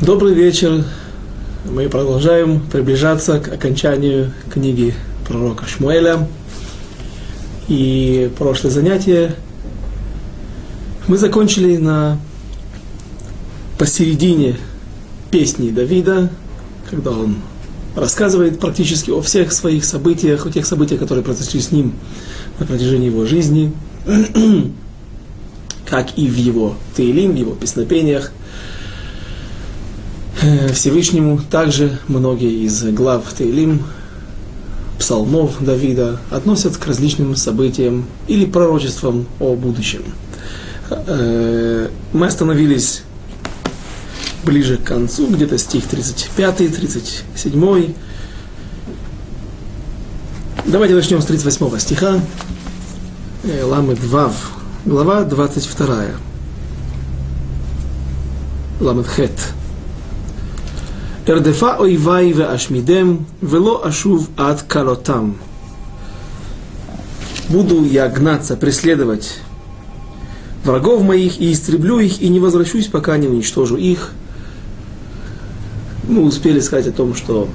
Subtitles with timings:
[0.00, 0.84] Добрый вечер.
[1.64, 4.94] Мы продолжаем приближаться к окончанию книги
[5.26, 6.28] пророка Шмуэля.
[7.66, 9.34] И прошлое занятие
[11.08, 12.20] мы закончили на
[13.76, 14.56] посередине
[15.32, 16.30] песни Давида,
[16.88, 17.38] когда он
[17.96, 21.92] рассказывает практически о всех своих событиях, о тех событиях, которые произошли с ним
[22.60, 23.72] на протяжении его жизни,
[25.86, 28.30] как и в его Таилим, в его песнопениях.
[30.40, 33.82] Э, Всевышнему также многие из глав Таилим,
[34.98, 40.04] псалмов Давида относят к различным событиям или пророчествам о будущем.
[40.90, 43.02] Э, мы остановились
[44.44, 47.96] ближе к концу, где-то стих 35-37.
[50.66, 52.20] Давайте начнем с 38 стиха.
[53.42, 54.52] Э, Ламы Вав,
[54.84, 56.04] глава 22.
[58.80, 59.57] Ламед Хет.
[61.28, 65.36] Эрдефа ойвай ве ашмидем, вело ашув ад калотам.
[67.50, 69.36] Буду я гнаться, преследовать
[70.64, 74.12] врагов моих и истреблю их, и не возвращусь, пока не уничтожу их.
[76.08, 77.46] Мы успели сказать о том, что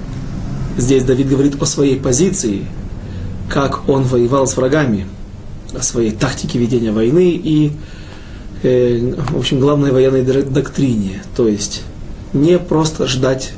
[0.77, 2.67] здесь Давид говорит о своей позиции,
[3.49, 5.07] как он воевал с врагами,
[5.75, 7.71] о своей тактике ведения войны и,
[8.61, 11.81] э, в общем, главной военной доктрине, то есть
[12.33, 13.53] не просто ждать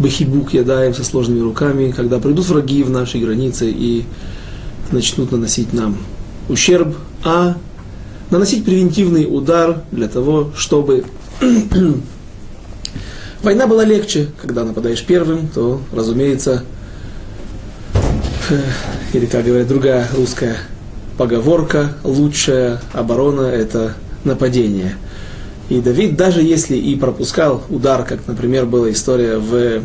[0.00, 4.04] бахибук ядаем со сложными руками, когда придут враги в наши границы и
[4.90, 5.98] начнут наносить нам
[6.48, 7.56] ущерб, а
[8.30, 11.04] наносить превентивный удар для того, чтобы
[13.42, 14.28] война была легче.
[14.40, 16.64] Когда нападаешь первым, то, разумеется,
[19.12, 20.56] или, как говорят другая русская
[21.18, 23.94] поговорка, лучшая оборона– это
[24.24, 24.96] нападение–
[25.70, 29.82] и Давид, даже если и пропускал удар, как, например, была история в,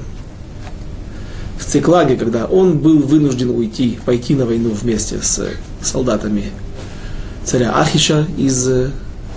[1.59, 5.47] в Циклаге, когда он был вынужден уйти, пойти на войну вместе с
[5.81, 6.45] солдатами
[7.45, 8.67] царя Ахиша из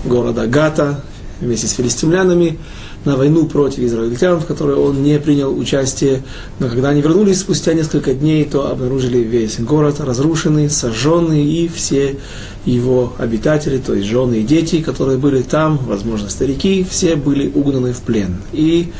[0.03, 1.01] города Гата,
[1.39, 2.57] вместе с филистимлянами,
[3.05, 6.21] на войну против израильтян, в которой он не принял участие.
[6.59, 12.17] Но когда они вернулись спустя несколько дней, то обнаружили весь город разрушенный, сожженный, и все
[12.65, 17.93] его обитатели, то есть жены и дети, которые были там, возможно, старики, все были угнаны
[17.93, 18.37] в плен.
[18.51, 18.91] И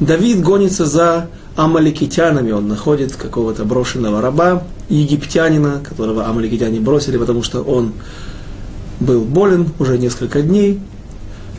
[0.00, 7.62] Давид гонится за амаликитянами, он находит какого-то брошенного раба, египтянина, которого амаликитяне бросили, потому что
[7.62, 7.92] он
[9.00, 10.80] был болен уже несколько дней,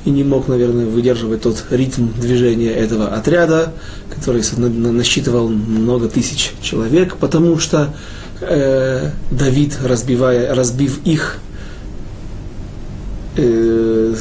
[0.05, 3.73] и не мог, наверное, выдерживать тот ритм движения этого отряда,
[4.13, 7.93] который насчитывал много тысяч человек, потому что
[8.41, 11.39] э, Давид, разбивая, разбив их,
[13.35, 14.15] э,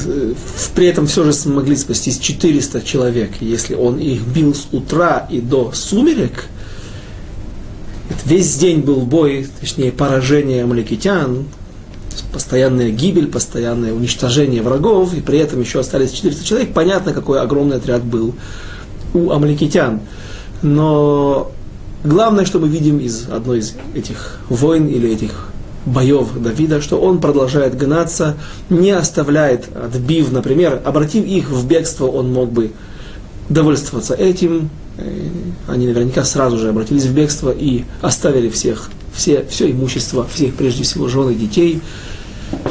[0.75, 3.31] при этом все же смогли спастись 400 человек.
[3.41, 6.47] Если он их бил с утра и до сумерек,
[8.25, 11.47] весь день был бой, точнее поражение амаликитян,
[12.33, 17.77] постоянная гибель, постоянное уничтожение врагов, и при этом еще остались 400 человек, понятно, какой огромный
[17.77, 18.35] отряд был
[19.15, 20.01] у амаликитян.
[20.63, 21.51] Но
[22.05, 25.49] главное, что мы видим из одной из этих войн или этих
[25.87, 28.37] боев Давида, что он продолжает гнаться,
[28.69, 32.73] не оставляет, отбив, например, обратив их в бегство, он мог бы
[33.49, 34.71] довольствоваться этим.
[34.99, 35.11] Э,
[35.69, 40.85] они наверняка сразу же обратились в бегство и оставили всех, все, все имущество, всех прежде
[40.85, 41.81] всего жены, детей,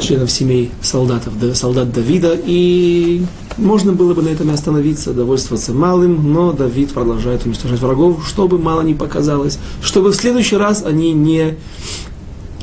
[0.00, 3.22] членов семей солдатов, солдат Давида, и
[3.58, 8.58] можно было бы на этом и остановиться, довольствоваться малым, но Давид продолжает уничтожать врагов, чтобы
[8.58, 11.56] мало не показалось, чтобы в следующий раз они не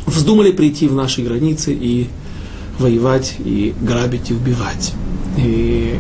[0.08, 2.08] вздумали прийти в наши границы и
[2.80, 4.94] воевать, и грабить, и убивать.
[5.38, 6.00] И,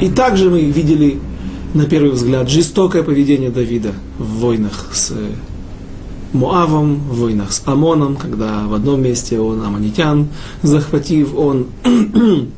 [0.00, 1.18] и также мы видели,
[1.74, 5.12] на первый взгляд, жестокое поведение Давида в войнах с
[6.32, 10.28] Моавом, в войнах с Амоном, когда в одном месте он амонитян
[10.62, 11.66] захватив, он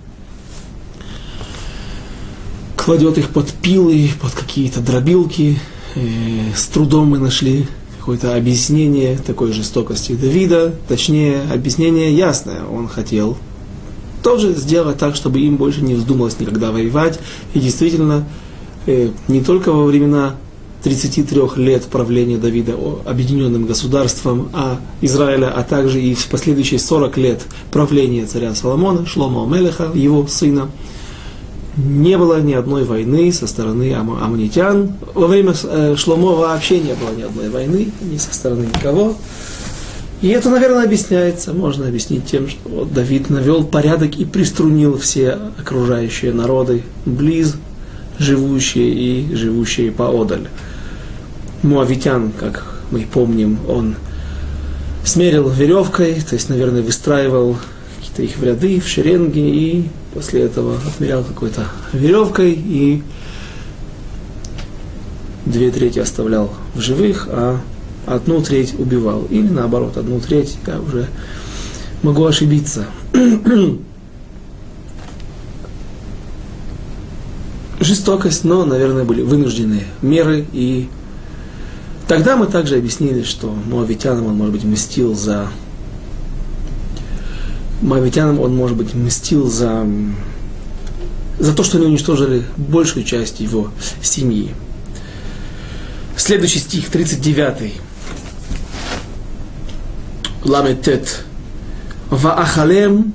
[2.76, 5.58] кладет их под пилы, под какие-то дробилки.
[5.94, 7.66] И э, с трудом мы нашли
[7.98, 12.64] какое-то объяснение такой жестокости Давида, точнее, объяснение ясное.
[12.64, 13.38] Он хотел
[14.22, 17.18] тоже сделать так, чтобы им больше не вздумалось никогда воевать.
[17.54, 18.26] И действительно,
[18.86, 20.36] э, не только во времена
[20.82, 22.74] 33 лет правления Давида
[23.04, 29.46] объединенным государством а Израиля, а также и в последующие 40 лет правления царя Соломона, Шлома
[29.46, 30.68] Мелеха, его сына,
[31.76, 34.92] не было ни одной войны со стороны ам- амунитян.
[35.14, 39.14] Во время э, Шломо вообще не было ни одной войны, ни со стороны никого.
[40.20, 45.38] И это, наверное, объясняется, можно объяснить тем, что вот Давид навел порядок и приструнил все
[45.58, 47.56] окружающие народы близ
[48.18, 50.48] живущие и живущие поодаль.
[51.62, 53.94] Муавитян, как мы помним, он
[55.04, 57.56] смерил веревкой, то есть, наверное, выстраивал
[57.96, 63.02] какие-то их в ряды, в шеренги, и после этого отмерял какой-то веревкой, и
[65.46, 67.60] две трети оставлял в живых, а
[68.06, 69.24] одну треть убивал.
[69.30, 71.06] Или наоборот, одну треть я уже
[72.02, 72.86] могу ошибиться.
[77.80, 80.44] Жестокость, но, наверное, были вынужденные меры.
[80.52, 80.88] И
[82.12, 85.48] тогда мы также объяснили, что Моавитянам он, может быть, мстил за...
[87.80, 89.86] Моавитянам он, может быть, мстил за
[91.38, 93.70] за то, что они уничтожили большую часть его
[94.02, 94.54] семьи.
[96.14, 97.72] Следующий стих, 39.
[100.44, 101.24] Ламетет.
[102.10, 103.14] Ваахалем,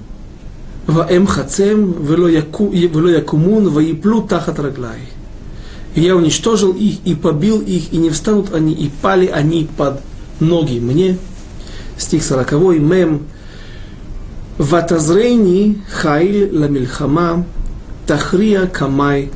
[0.88, 5.17] ваэм хацем, вело якумун, ваиплю тахат раглай.
[5.97, 9.99] И я уничтожил их, и побил их, и не встанут они, и пали они под
[10.39, 11.17] ноги мне.
[11.97, 12.51] Стих 40.
[12.79, 13.23] Мем.
[14.57, 17.45] Ватазрейни хайль ламильхама,
[18.05, 19.31] тахрия камай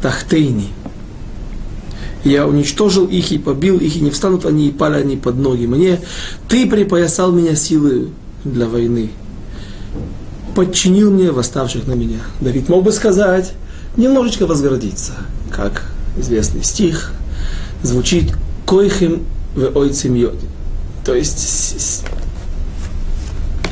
[0.00, 0.70] тахтейни
[2.24, 5.66] я уничтожил их и побил их, и не встанут они, и пали они под ноги
[5.66, 6.00] мне.
[6.48, 8.10] Ты припоясал меня силы
[8.44, 9.10] для войны,
[10.54, 12.18] подчинил мне восставших на меня.
[12.40, 13.52] Давид мог бы сказать,
[13.96, 15.12] немножечко возгордиться,
[15.48, 15.84] как
[16.16, 17.12] известный стих
[17.82, 18.34] звучит
[18.66, 19.24] «койхим
[19.54, 20.46] в ойцем йоди».
[21.04, 22.04] То есть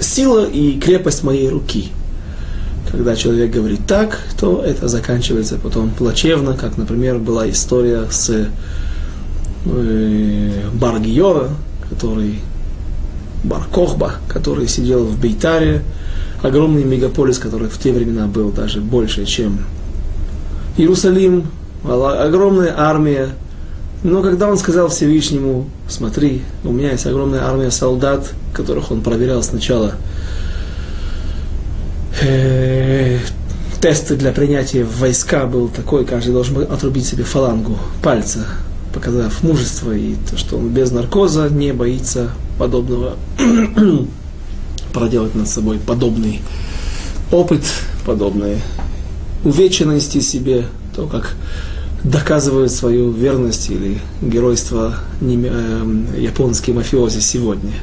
[0.00, 1.90] сила и крепость моей руки–
[2.90, 8.49] когда человек говорит так, то это заканчивается потом плачевно, как, например, была история с
[9.67, 11.50] э, Баргиора,
[11.90, 12.40] который
[13.44, 15.82] Баркохба, который сидел в Бейтаре,
[16.43, 19.61] огромный мегаполис, который в те времена был даже больше, чем
[20.76, 21.44] Иерусалим,
[21.88, 23.31] огромная армия.
[24.03, 29.43] Но когда он сказал Всевышнему, смотри, у меня есть огромная армия солдат, которых он проверял
[29.43, 29.94] сначала
[32.23, 33.19] э,
[33.81, 38.47] тест для принятия в войска был такой, каждый должен был отрубить себе фалангу пальца,
[38.94, 43.17] показав мужество и то, что он без наркоза не боится подобного
[44.93, 46.43] проделать над собой подобный
[47.31, 47.62] опыт,
[48.05, 48.61] подобные
[49.44, 51.35] увечья нанести себе, то, как
[52.11, 57.73] доказывают свою верность или геройство э, японские мафиози сегодня–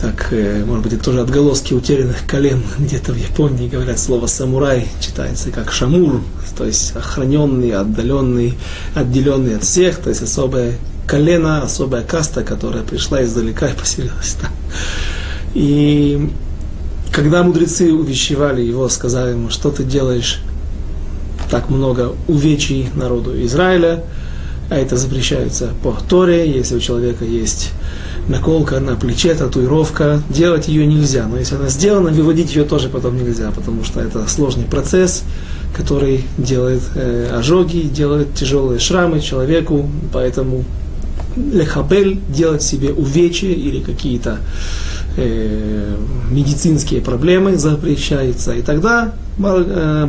[0.00, 2.62] так, э, может быть, это тоже отголоски утерянных колен.
[2.78, 6.20] Где-то в Японии говорят слово самурай, читается как шамур,
[6.56, 8.54] то есть охраненный, отдаленный,
[8.94, 10.74] отделенный от всех, то есть особое
[11.06, 14.52] колено, особая каста, которая пришла издалека и поселилась там.
[15.54, 16.30] И
[17.10, 20.40] когда мудрецы увещевали его, сказали ему, что ты делаешь
[21.50, 24.04] так много увечий народу Израиля,
[24.70, 27.72] а это запрещается по Торе, если у человека есть
[28.28, 31.26] наколка на плече, татуировка, делать ее нельзя.
[31.26, 35.24] Но если она сделана, выводить ее тоже потом нельзя, потому что это сложный процесс,
[35.74, 40.64] который делает э, ожоги, делает тяжелые шрамы человеку, поэтому
[41.36, 44.38] лехабель делать себе увечья или какие-то
[45.16, 45.96] э,
[46.30, 48.52] медицинские проблемы запрещается.
[48.52, 50.06] И тогда Бар, э,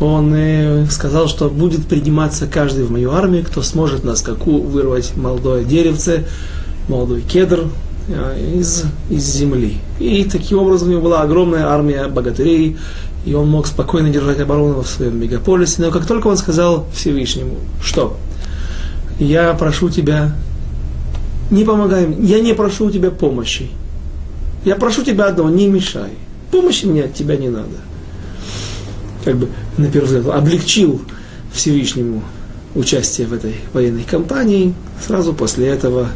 [0.00, 5.16] он э, сказал, что будет приниматься каждый в мою армию, кто сможет на скаку вырвать
[5.16, 6.24] молодое деревце,
[6.88, 7.64] молодой кедр
[8.08, 9.78] э, из, из земли.
[9.98, 12.76] И таким образом у него была огромная армия богатырей,
[13.24, 15.82] и он мог спокойно держать оборону в своем мегаполисе.
[15.82, 18.16] Но как только он сказал Всевышнему, что
[19.18, 20.32] я прошу тебя,
[21.50, 23.68] не помогай, я не прошу у тебя помощи.
[24.64, 26.10] Я прошу тебя одного, не мешай.
[26.50, 27.76] Помощи мне от тебя не надо
[29.28, 31.02] как бы, на первый взгляд, облегчил
[31.52, 32.22] Всевышнему
[32.74, 34.74] участие в этой военной кампании.
[35.06, 36.08] Сразу после этого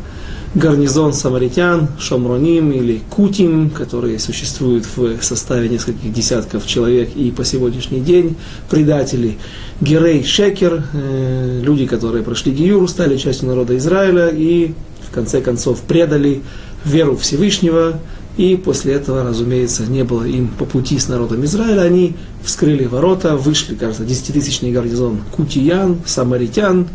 [0.55, 8.01] гарнизон самаритян, шомроним или кутим, которые существуют в составе нескольких десятков человек и по сегодняшний
[8.01, 8.37] день,
[8.71, 9.37] предатели
[9.83, 14.73] Герей Шекер, э, люди, которые прошли Гиюру, стали частью народа Израиля и
[15.07, 16.43] в конце концов предали
[16.85, 17.99] веру Всевышнего,
[18.37, 21.83] и после этого, разумеется, не было им по пути с народом Израиля.
[21.83, 26.89] Они вскрыли ворота, вышли, кажется, десятитысячный гарнизон кутиян, самаритян,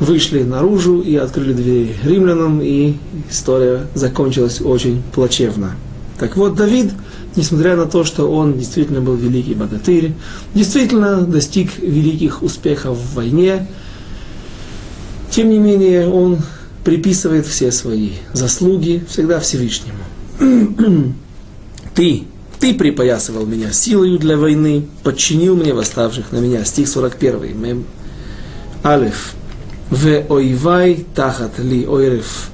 [0.00, 2.94] вышли наружу и открыли двери римлянам, и
[3.30, 5.76] история закончилась очень плачевно.
[6.18, 6.92] Так вот, Давид,
[7.36, 10.12] несмотря на то, что он действительно был великий богатырь,
[10.54, 13.68] действительно достиг великих успехов в войне,
[15.30, 16.38] тем не менее он
[16.84, 19.98] приписывает все свои заслуги всегда Всевышнему.
[21.94, 22.24] Ты
[22.58, 26.64] Ты припоясывал меня силою для войны, подчинил мне восставших на меня.
[26.64, 27.60] Стих 41.
[27.60, 27.84] Мем.
[28.84, 29.34] Алиф.
[29.90, 32.50] В ойвай тахат ли ойрев.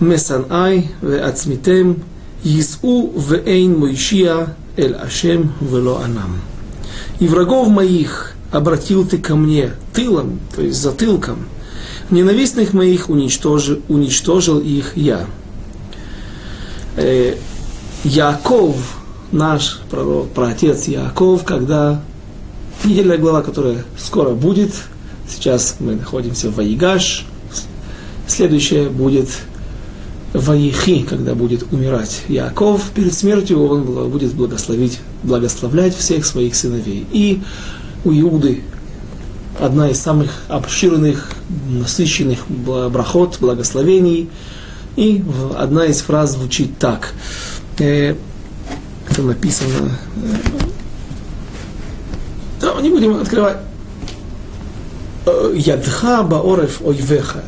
[0.00, 2.02] Месанай в ацмитем.
[2.42, 6.40] Йису в эйн мойшия эль ашем вело анам.
[7.18, 11.46] И врагов моих обратил ты ко мне тылом, то есть затылком.
[12.10, 15.26] Ненавистных моих уничтожил, уничтожил их я.
[16.96, 17.34] Э,
[18.04, 18.76] Яков,
[19.32, 22.00] наш пророк, праотец Яков, когда
[22.84, 24.72] недельная глава, которая скоро будет,
[25.28, 27.26] сейчас мы находимся в Ваигаш,
[28.26, 29.28] следующая будет
[30.32, 37.06] Ваихи, когда будет умирать Яков, перед смертью он будет благословить, благословлять всех своих сыновей.
[37.12, 37.42] И
[38.04, 38.62] у Иуды
[39.58, 41.32] одна из самых обширных,
[41.68, 44.28] насыщенных брахот, благословений.
[44.96, 45.22] И
[45.56, 47.12] одна из фраз звучит так.
[47.78, 48.14] Э,
[49.08, 49.98] это написано.
[52.60, 53.58] Да, не будем открывать.
[55.26, 57.44] Э, Ядха баорев ойвеха.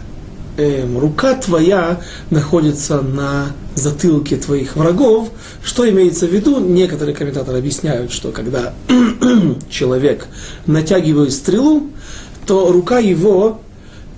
[0.58, 5.30] Эм, рука твоя находится на затылке твоих врагов.
[5.64, 6.60] Что имеется в виду?
[6.60, 8.74] Некоторые комментаторы объясняют, что когда
[9.70, 10.26] человек
[10.66, 11.88] натягивает стрелу,
[12.46, 13.71] то рука его, э,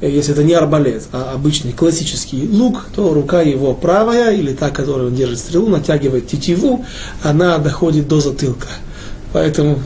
[0.09, 5.09] если это не арбалет, а обычный классический лук, то рука его правая, или та, которой
[5.09, 6.85] он держит стрелу, натягивает тетиву,
[7.23, 8.69] она доходит до затылка.
[9.35, 9.81] Поэтому,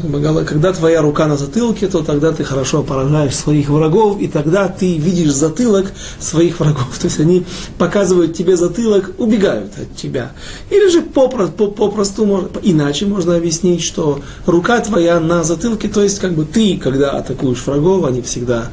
[0.45, 4.99] когда твоя рука на затылке, то тогда ты хорошо поражаешь своих врагов, и тогда ты
[4.99, 5.87] видишь затылок
[6.21, 6.89] своих врагов.
[7.01, 7.47] То есть они
[7.79, 10.33] показывают тебе затылок, убегают от тебя.
[10.69, 16.35] Или же попросту, попросту иначе можно объяснить, что рука твоя на затылке, то есть как
[16.35, 18.71] бы ты, когда атакуешь врагов, они всегда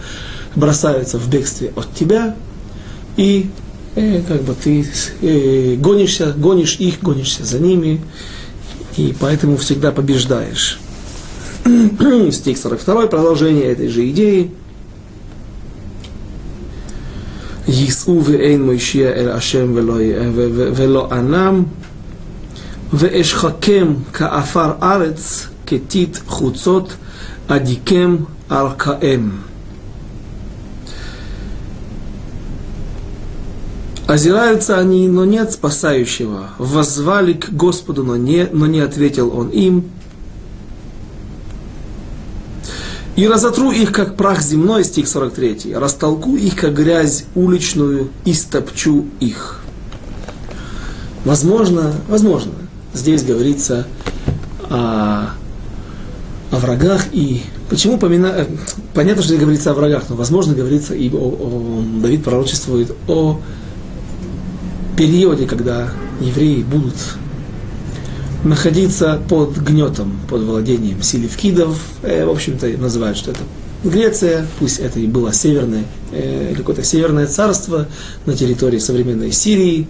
[0.57, 2.37] бросаются в бегстве от тебя,
[3.17, 3.51] и
[3.97, 4.87] э, как бы ты
[5.23, 8.01] э, гонишься, гонишь их, гонишься за ними,
[8.97, 10.81] и поэтому всегда побеждаешь.
[12.33, 14.51] Стих 42, продолжение этой же идеи.
[17.71, 19.95] ייסעו ואין מושיע אל השם ולא,
[20.55, 21.63] ולא ענם,
[22.93, 26.95] ואשחקם כעפר ארץ, כתית חוצות,
[27.49, 28.17] אדיקם
[28.51, 29.31] ארכאם.
[34.08, 36.52] Озираются они, но нет спасающего.
[36.60, 39.86] Воззвали к Господу, но не, но не ответил Он им.
[43.16, 45.74] И разотру их, как прах земной, стих 43.
[45.76, 49.62] Растолку их, как грязь уличную, и стопчу их.
[51.24, 52.52] Возможно, возможно,
[52.94, 53.88] здесь говорится
[54.70, 55.30] о,
[56.52, 58.46] о врагах и Почему помина...
[58.94, 61.84] Понятно, что здесь говорится о врагах, но возможно говорится и о, о...
[62.02, 63.40] Давид пророчествует о
[64.98, 66.96] периоде, когда евреи будут
[68.44, 73.42] находиться под гнетом, под владением селевкидов, э, в общем-то называют, что это
[73.86, 77.88] Греция, пусть это и было северное, э, какое-то северное царство
[78.26, 79.88] на территории современной Сирии.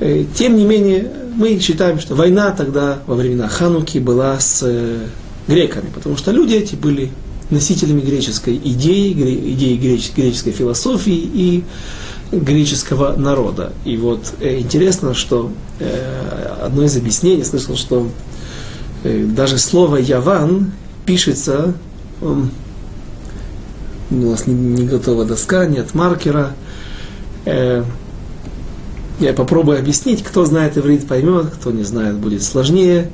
[0.00, 5.06] Э, тем не менее, мы считаем, что война тогда, во времена Хануки, была с э,
[5.46, 7.12] греками, потому что люди эти были
[7.50, 9.76] носителями греческой идеи, идеи
[10.16, 11.64] греческой философии, и
[12.32, 13.72] греческого народа.
[13.84, 18.08] И вот э, интересно, что э, одно из объяснений, слышал, что
[19.04, 20.72] э, даже слово «яван»
[21.04, 21.74] пишется,
[22.20, 22.42] э,
[24.10, 26.52] у нас не, не готова доска, нет маркера.
[27.46, 27.84] Я
[29.34, 33.10] попробую объяснить, кто знает иврит, поймет, кто не знает, будет сложнее.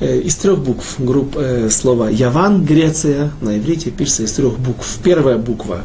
[0.00, 4.98] Из трех букв групп э, слова «яван», Греция, на иврите пишется из трех букв.
[5.02, 5.82] Первая буква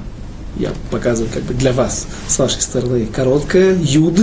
[0.58, 4.20] я показываю как бы для вас с вашей стороны короткая, юд,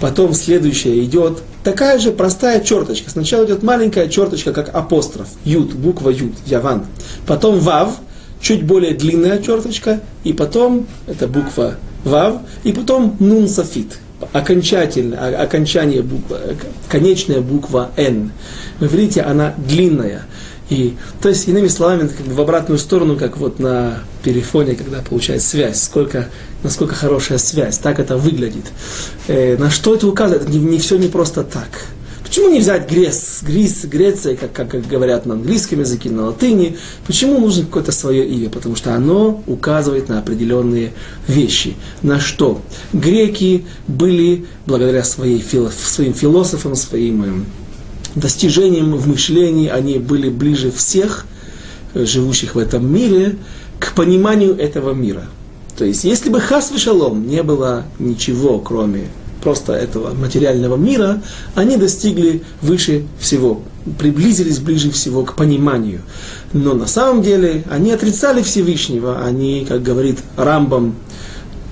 [0.00, 3.10] потом следующая идет такая же простая черточка.
[3.10, 6.86] Сначала идет маленькая черточка, как апостроф, юд, буква юд, яван.
[7.26, 7.96] Потом вав,
[8.40, 13.98] чуть более длинная черточка, и потом, это буква вав, и потом нун софит,
[14.32, 16.38] окончательное, окончание буква,
[16.88, 18.30] конечная буква Н.
[18.78, 20.22] Вы видите, она длинная.
[20.68, 25.00] И, то есть, иными словами, как бы в обратную сторону, как вот на телефоне, когда
[25.00, 26.28] получается связь, сколько,
[26.62, 28.64] насколько хорошая связь, так это выглядит.
[29.28, 30.48] Э, на что это указывает?
[30.48, 31.68] Не, не все не просто так.
[32.26, 36.76] Почему не взять Грец, Грис, Греция, как, как, как говорят на английском языке, на латыни?
[37.06, 38.50] Почему нужно какое-то свое имя?
[38.50, 40.92] Потому что оно указывает на определенные
[41.28, 41.76] вещи.
[42.02, 42.60] На что?
[42.92, 47.46] Греки были, благодаря своей, своим философам, своим
[48.16, 51.26] достижением в мышлении они были ближе всех
[51.94, 53.36] э, живущих в этом мире
[53.78, 55.26] к пониманию этого мира.
[55.76, 59.08] То есть, если бы хас шалом не было ничего, кроме
[59.42, 61.22] просто этого материального мира,
[61.54, 63.60] они достигли выше всего,
[63.98, 66.00] приблизились ближе всего к пониманию.
[66.52, 70.96] Но на самом деле они отрицали Всевышнего, они, как говорит Рамбам,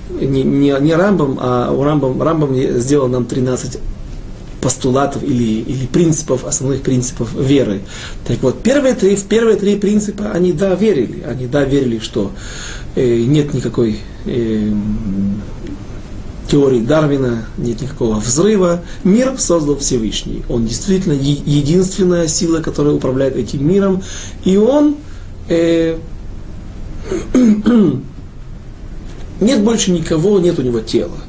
[0.09, 3.79] не, не, не Рамбам, а у Рамбам, Рамбам сделал нам 13
[4.65, 7.81] постулатов или, или принципов, основных принципов веры.
[8.27, 11.21] Так вот, первые три, первые три принципа они да верили.
[11.21, 12.31] Они да верили, что
[12.95, 14.71] э, нет никакой э,
[16.49, 18.81] теории Дарвина, нет никакого взрыва.
[19.03, 20.41] Мир создал Всевышний.
[20.49, 24.01] Он действительно единственная сила, которая управляет этим миром.
[24.45, 24.95] И он
[25.47, 25.99] э,
[29.41, 31.19] нет больше никого, нет у него тела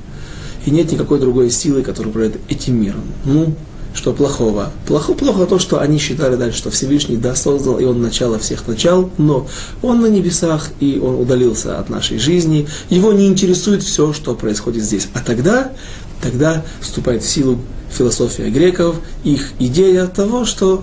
[0.66, 3.02] и нет никакой другой силы, которая управляет этим миром.
[3.25, 3.54] Ну,
[3.94, 4.73] что плохого?
[4.87, 8.66] Плохо, плохо то, что они считали дальше, что Всевышний да, создал, и он начало всех
[8.66, 9.49] начал, но
[9.80, 14.85] он на небесах, и он удалился от нашей жизни, его не интересует все, что происходит
[14.85, 15.08] здесь.
[15.14, 15.73] А тогда,
[16.20, 17.58] тогда вступает в силу
[17.90, 20.82] философия греков, их идея того, что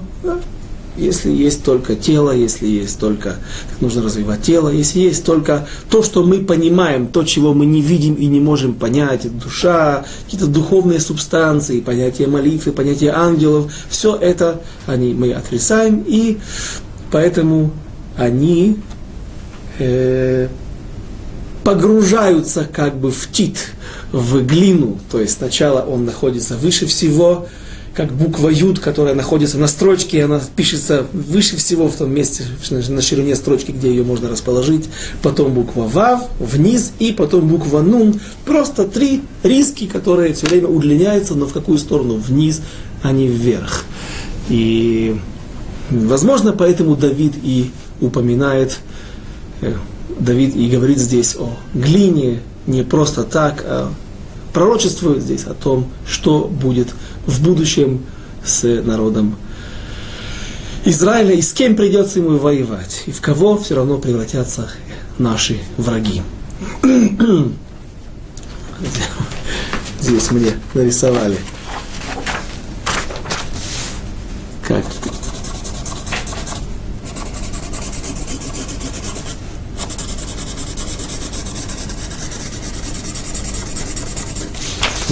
[0.96, 3.38] если есть только тело, если есть только,
[3.70, 7.82] так нужно развивать тело, если есть только то, что мы понимаем, то, чего мы не
[7.82, 14.62] видим и не можем понять, душа, какие-то духовные субстанции, понятие молитвы, понятие ангелов, все это
[14.86, 16.38] они, мы отрицаем, и
[17.12, 17.72] поэтому
[18.18, 18.78] они
[19.80, 20.48] э,
[21.64, 23.72] погружаются как бы в тит,
[24.12, 27.48] в глину, то есть сначала он находится выше всего,
[27.94, 33.02] как буква Юд, которая находится на строчке, она пишется выше всего в том месте, на
[33.02, 34.90] ширине строчки, где ее можно расположить.
[35.22, 38.20] Потом буква Вав вниз и потом буква Нун.
[38.46, 42.16] Просто три риски, которые все время удлиняются, но в какую сторону?
[42.16, 42.62] Вниз,
[43.04, 43.86] а не вверх.
[44.50, 45.16] И,
[45.92, 47.70] возможно, поэтому Давид и
[48.02, 48.80] упоминает,
[49.62, 49.74] э,
[50.20, 53.94] Давид и говорит здесь о глине, не просто так, а
[54.54, 56.94] пророчествует здесь о том, что будет
[57.26, 58.06] в будущем
[58.46, 59.36] с народом
[60.86, 64.70] Израиля и с кем придется ему воевать, и в кого все равно превратятся
[65.18, 66.22] наши враги.
[70.02, 71.38] Здесь мне нарисовали.
[74.68, 74.84] Как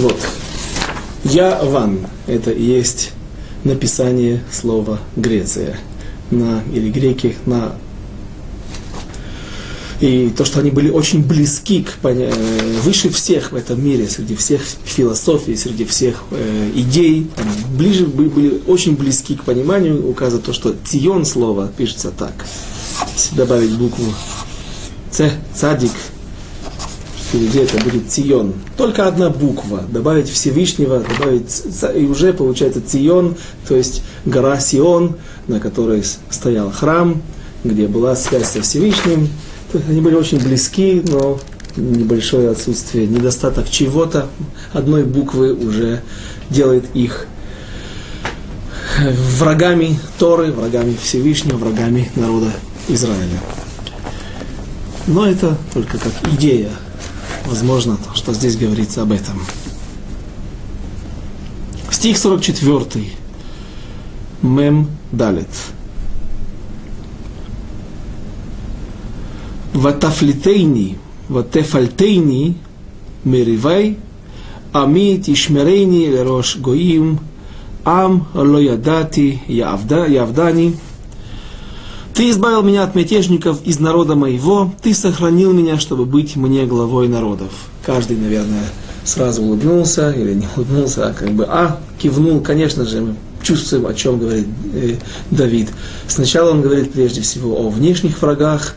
[0.01, 0.17] Вот.
[1.23, 3.11] Яван– это и есть
[3.63, 5.77] написание слова Греция
[6.31, 7.75] на, или греки на
[9.99, 12.31] и то, что они были очень близки к поня...
[12.81, 17.29] выше всех в этом мире, среди всех философий, среди всех э, идей,
[17.77, 22.33] ближе были, были очень близки к пониманию, указывает то, что Тион слово пишется так.
[23.15, 24.11] Если добавить букву
[25.11, 25.91] Ц, цадик,
[27.31, 28.53] впереди это будет Цион.
[28.75, 29.83] Только одна буква.
[29.89, 31.63] Добавить Всевышнего, добавить,
[31.95, 33.35] и уже получается Цион,
[33.67, 35.15] то есть гора Сион,
[35.47, 37.21] на которой стоял храм,
[37.63, 39.29] где была связь со Всевышним.
[39.71, 41.39] То есть они были очень близки, но
[41.77, 44.27] небольшое отсутствие, недостаток чего-то,
[44.73, 46.01] одной буквы уже
[46.49, 47.27] делает их
[49.39, 52.51] врагами Торы, врагами Всевышнего, врагами народа
[52.89, 53.39] Израиля.
[55.07, 56.71] Но это только как идея,
[57.51, 59.39] возможно, что здесь говорится об этом.
[61.91, 63.05] Стих 44.
[64.41, 65.49] Мем Далет.
[69.73, 72.57] Ватафлитейни, ватефальтейни,
[73.23, 73.97] меривай,
[74.73, 77.19] ами тишмерейни лерош гоим,
[77.83, 80.75] ам лоядати явдани,
[82.13, 87.07] ты избавил меня от мятежников из народа моего, ты сохранил меня, чтобы быть мне главой
[87.07, 87.51] народов.
[87.85, 88.65] Каждый, наверное,
[89.03, 93.93] сразу улыбнулся или не улыбнулся, а как бы, а, кивнул, конечно же, мы чувствуем, о
[93.93, 94.95] чем говорит э,
[95.31, 95.69] Давид.
[96.07, 98.75] Сначала он говорит прежде всего о внешних врагах,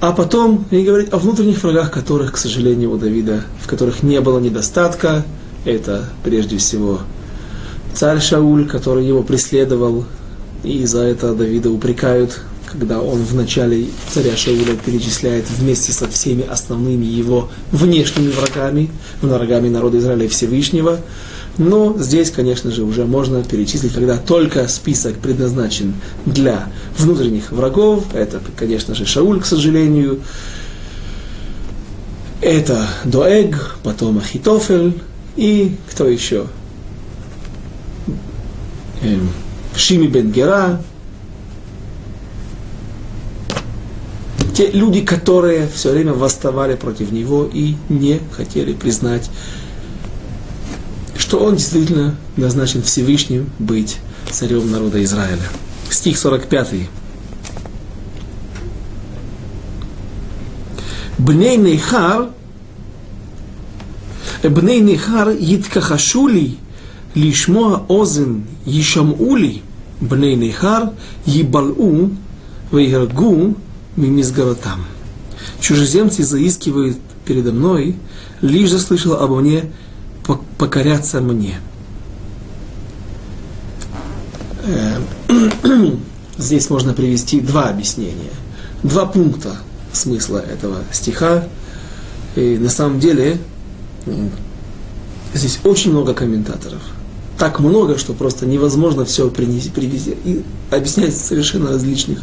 [0.00, 4.20] а потом и говорит о внутренних врагах, которых, к сожалению, у Давида, в которых не
[4.20, 5.24] было недостатка.
[5.64, 7.00] Это прежде всего
[7.94, 10.04] царь Шауль, который его преследовал,
[10.66, 16.44] и за это Давида упрекают, когда он в начале царя Шауля перечисляет вместе со всеми
[16.44, 18.90] основными его внешними врагами,
[19.22, 20.98] врагами народа Израиля Всевышнего.
[21.58, 25.94] Но здесь, конечно же, уже можно перечислить, когда только список предназначен
[26.26, 28.04] для внутренних врагов.
[28.12, 30.20] Это, конечно же, Шауль, к сожалению.
[32.42, 35.00] Это Доэг, потом Ахитофель
[35.36, 36.46] и кто еще?
[39.02, 39.30] Эм,
[39.76, 40.82] Шими бен Гера,
[44.54, 49.30] те люди, которые все время восставали против него и не хотели признать
[51.26, 53.96] что он действительно назначен Всевышним быть
[54.30, 55.42] царем народа Израиля.
[55.90, 56.88] Стих 45.
[61.18, 62.28] Бней Нейхар,
[64.44, 66.58] Бней Нейхар Yitkахашули,
[67.16, 69.62] Лишмоа Озен Ишамули,
[70.00, 70.92] Бней Нейхар
[71.26, 72.10] Ибалу,
[72.70, 73.56] Вейгагу,
[73.96, 74.84] Мимизгаратам.
[75.60, 77.96] Чужеземцы заискивают передо мной,
[78.40, 79.70] лишь заслышал обо мне
[80.58, 81.58] покоряться мне.
[84.64, 84.98] Э,
[86.38, 88.32] здесь можно привести два объяснения,
[88.82, 89.56] два пункта
[89.92, 91.48] смысла этого стиха.
[92.34, 93.38] И на самом деле
[95.34, 96.82] здесь очень много комментаторов.
[97.38, 100.16] Так много, что просто невозможно все принести, привести.
[100.24, 102.20] И объяснять в совершенно различных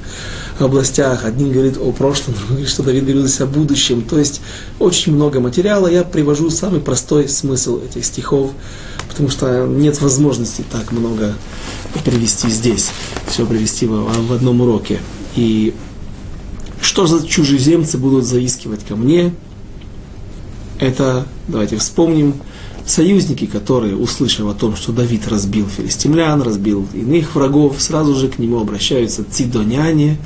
[0.59, 1.23] областях.
[1.25, 4.01] Один говорит о прошлом, другой говорит, что Давид говорил о будущем.
[4.01, 4.41] То есть
[4.79, 5.87] очень много материала.
[5.87, 8.51] Я привожу самый простой смысл этих стихов,
[9.07, 11.35] потому что нет возможности так много
[12.03, 12.89] привести здесь,
[13.27, 14.99] все привести в, в одном уроке.
[15.35, 15.75] И
[16.81, 19.33] что за чужеземцы будут заискивать ко мне?
[20.79, 22.35] Это, давайте вспомним,
[22.85, 28.39] союзники, которые, услышав о том, что Давид разбил филистимлян, разбил иных врагов, сразу же к
[28.39, 30.17] нему обращаются цидоняне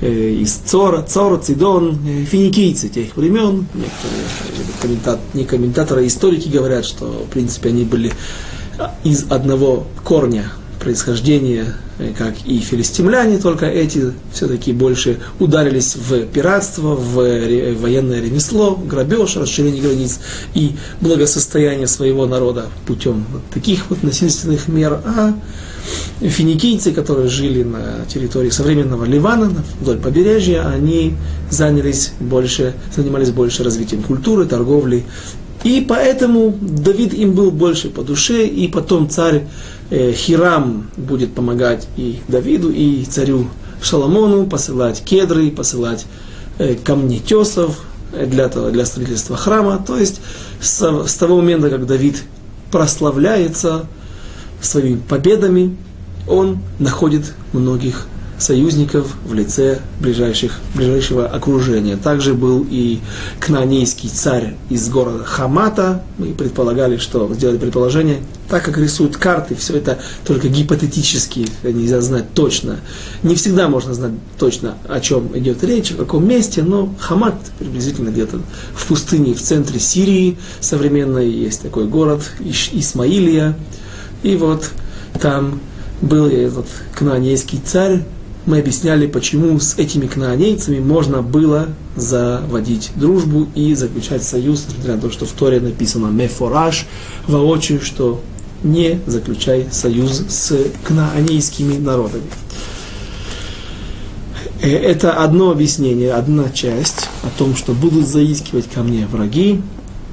[0.00, 3.66] э, из Цора, Цора, Цидон, э, финикийцы тех времен.
[3.74, 8.12] Некоторые э, комментат, не комментаторы, а историки говорят, что, в принципе, они были
[9.04, 10.52] из одного корня
[10.82, 18.74] происхождения, э, как и филистимляне, только эти все-таки больше ударились в пиратство, в военное ремесло,
[18.74, 20.20] грабеж, расширение границ
[20.54, 25.00] и благосостояние своего народа путем вот таких вот насильственных мер.
[25.04, 25.34] А
[26.20, 31.14] финикийцы, которые жили на территории современного Ливана, вдоль побережья, они
[31.50, 35.04] занялись больше, занимались больше развитием культуры, торговли.
[35.64, 39.44] И поэтому Давид им был больше по душе, и потом царь
[39.92, 43.48] Хирам будет помогать и Давиду, и царю
[43.82, 46.06] Шаламону, посылать кедры, посылать
[46.58, 47.80] э, камнетесов
[48.12, 49.82] для, того, для строительства храма.
[49.86, 50.20] То есть
[50.60, 52.22] с того момента, как Давид
[52.70, 53.86] прославляется
[54.60, 55.76] своими победами,
[56.28, 58.06] он находит многих
[58.42, 61.96] союзников в лице ближайших, ближайшего окружения.
[61.96, 63.00] Также был и
[63.40, 66.02] кнанейский царь из города Хамата.
[66.18, 72.34] Мы предполагали, что сделали предположение, так как рисуют карты, все это только гипотетически, нельзя знать
[72.34, 72.80] точно.
[73.22, 78.10] Не всегда можно знать точно, о чем идет речь, в каком месте, но Хамат приблизительно
[78.10, 78.40] где-то
[78.74, 83.56] в пустыне, в центре Сирии современной есть такой город Исмаилия.
[84.22, 84.70] И вот
[85.20, 85.60] там
[86.02, 88.02] был этот кнанейский царь,
[88.44, 95.00] мы объясняли, почему с этими кнаанейцами можно было заводить дружбу и заключать союз, несмотря на
[95.00, 96.86] то, что в Торе написано «мефораж»,
[97.28, 98.20] воочию, что
[98.64, 102.24] не заключай союз с кнаанейскими народами.
[104.60, 109.60] Э, это одно объяснение, одна часть о том, что будут заискивать ко мне враги,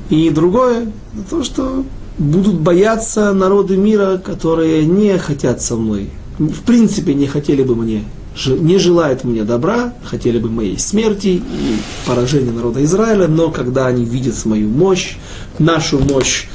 [0.09, 0.91] и другое,
[1.29, 1.83] то, что
[2.17, 8.03] будут бояться народы мира, которые не хотят со мной, в принципе не хотели бы мне
[8.47, 14.05] не желают мне добра, хотели бы моей смерти и поражения народа Израиля, но когда они
[14.05, 15.17] видят мою мощь,
[15.57, 16.47] нашу мощь,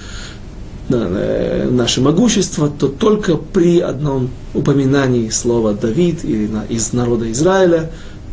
[0.88, 7.90] э, наше могущество, то только при одном упоминании слова Давид или из народа Израиля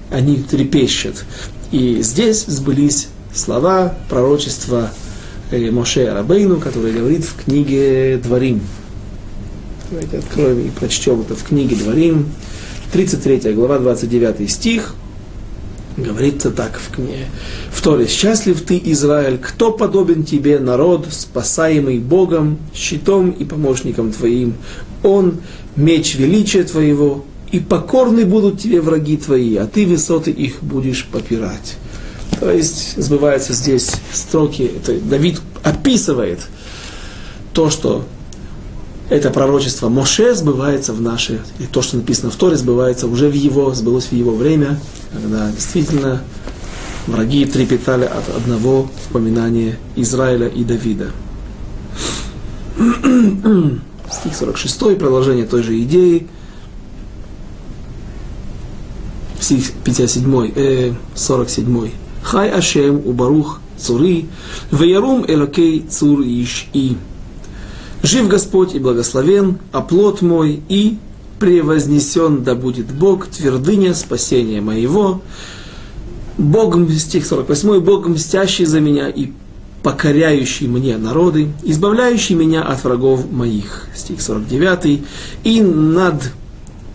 [0.09, 1.25] они трепещут.
[1.71, 4.91] И здесь сбылись слова пророчества
[5.51, 8.61] э, Моше Рабейну, который говорит в книге Дворим.
[9.89, 12.27] Давайте откроем и прочтем это в книге Дворим,
[12.91, 14.95] 33 глава, 29 стих,
[15.95, 17.27] говорится так в книге.
[17.71, 24.55] В Торе, «Счастлив ты, Израиль, кто подобен тебе, народ, спасаемый Богом, щитом и помощником твоим?
[25.03, 25.37] Он–
[25.75, 31.77] меч величия твоего, и покорны будут тебе враги твои, а ты высоты их будешь попирать».
[32.39, 36.39] То есть сбываются здесь строки, это Давид описывает
[37.53, 38.05] то, что
[39.11, 43.33] это пророчество Моше сбывается в наше, и то, что написано в Торе, сбывается уже в
[43.33, 44.79] его, сбылось в его время,
[45.11, 46.21] когда действительно
[47.07, 51.11] враги трепетали от одного упоминания Израиля и Давида.
[54.09, 56.29] Стих 46, продолжение той же идеи.
[59.41, 61.91] Стих 57, э, 47.
[62.23, 64.29] Хай Ашем у Барух Цури,
[64.71, 66.95] Веярум Элокей Цур Иш И.
[68.03, 70.97] Жив Господь и благословен, а плод мой и
[71.39, 75.21] превознесен да будет Бог, твердыня спасения моего.
[76.37, 79.31] Бог, стих 48, Бог мстящий за меня и
[79.83, 83.87] покоряющий мне народы, избавляющий меня от врагов моих.
[83.95, 85.01] Стих 49.
[85.43, 86.31] И над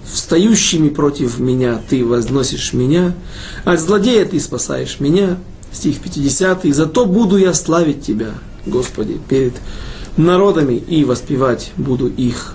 [0.05, 3.14] встающими против меня ты возносишь меня,
[3.64, 5.38] от злодея ты спасаешь меня.
[5.73, 6.75] Стих 50.
[6.75, 8.31] Зато буду я славить тебя,
[8.64, 9.55] Господи, перед
[10.16, 12.55] народами и воспевать буду их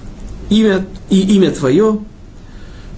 [0.49, 1.99] имя и имя Твое,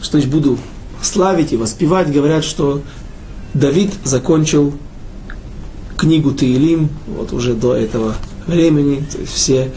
[0.02, 0.58] что значит буду
[1.02, 2.12] славить и воспевать.
[2.12, 2.82] Говорят, что
[3.54, 4.74] Давид закончил
[5.98, 8.16] книгу Таилим вот уже до этого
[8.48, 9.72] времени, то есть все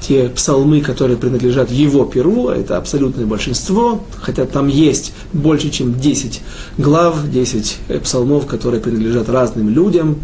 [0.00, 6.40] те псалмы, которые принадлежат его перу, это абсолютное большинство, хотя там есть больше, чем 10
[6.76, 10.18] глав, 10 э, псалмов, которые принадлежат разным людям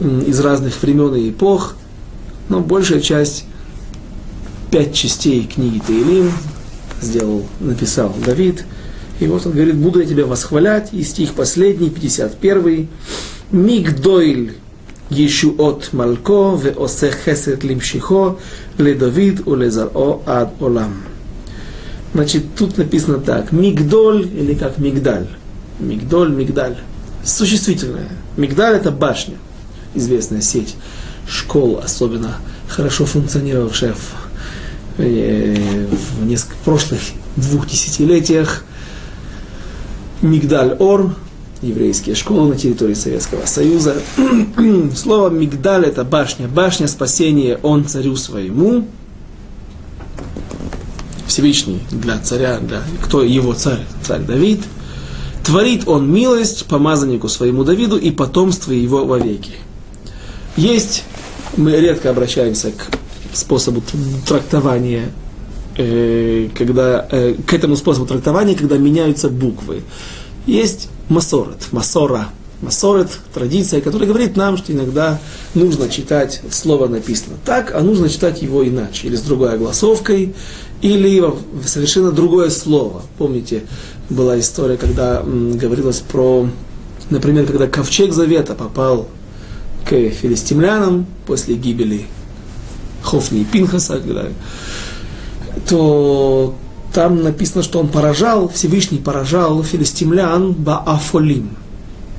[0.00, 1.74] из разных времен и эпох,
[2.48, 3.44] но большая часть,
[4.70, 6.32] пять частей книги Таилим
[7.00, 8.64] сделал, написал Давид,
[9.20, 12.88] и вот он говорит, буду я тебя восхвалять, и стих последний, 51
[13.50, 14.54] Мигдойль
[15.10, 18.38] Ешуот Малко Веосе Хесет Лимшихо
[18.76, 21.02] Ледавид Улезаро Ад Олам.
[22.12, 23.52] Значит, тут написано так.
[23.52, 25.28] Мигдоль или как Мигдаль.
[25.78, 26.76] Мигдоль, Мигдаль.
[27.24, 28.08] Существительное.
[28.36, 29.36] Мигдаль это башня.
[29.94, 30.76] Известная сеть
[31.28, 32.36] школ, особенно
[32.68, 37.00] хорошо функционировавшая в, э, в несколько прошлых
[37.36, 38.64] двух десятилетиях.
[40.22, 41.14] Мигдаль Ор,
[41.62, 43.96] еврейские школы на территории Советского Союза.
[44.96, 46.48] Слово Мигдаль это башня.
[46.48, 48.86] Башня спасения он царю своему.
[51.26, 54.60] Всевышний для царя, для кто его царь, царь Давид.
[55.44, 59.52] Творит он милость помазаннику своему Давиду и потомство его вовеки.
[60.56, 61.04] Есть,
[61.58, 63.82] мы редко обращаемся к способу
[64.26, 65.10] трактования
[65.76, 69.82] э, когда, э, к этому способу трактования, когда меняются буквы.
[70.46, 72.28] Есть масорет, масора,
[72.62, 75.20] масорет, традиция, которая говорит нам, что иногда
[75.54, 80.34] нужно читать слово написано так, а нужно читать его иначе, или с другой огласовкой,
[80.80, 81.22] или
[81.66, 83.02] совершенно другое слово.
[83.18, 83.64] Помните,
[84.10, 86.48] была история, когда говорилось про,
[87.10, 89.08] например, когда ковчег завета попал
[89.88, 92.06] к филистимлянам после гибели
[93.02, 94.00] Хофни и Пинхаса,
[95.66, 96.54] то
[96.92, 101.50] там написано, что он поражал, Всевышний поражал филистимлян баафолим.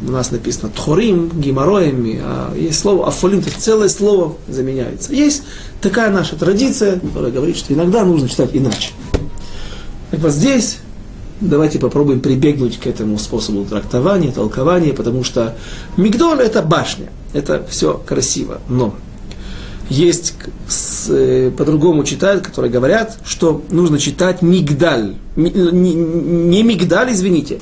[0.01, 5.13] У нас написано тхорим, геморроями, а есть слово афолим, то есть целое слово заменяется.
[5.13, 5.43] Есть
[5.81, 8.91] такая наша традиция, которая говорит, что иногда нужно читать иначе.
[10.09, 10.77] Так вот здесь
[11.41, 15.57] давайте попробуем прибегнуть к этому способу трактования, толкования, потому что
[15.97, 18.95] Мигдоль это башня, это все красиво, но
[19.89, 20.35] есть
[21.09, 25.15] э, по-другому читают, которые говорят, что нужно читать мигдаль.
[25.35, 27.59] Не, мигдаль, извините.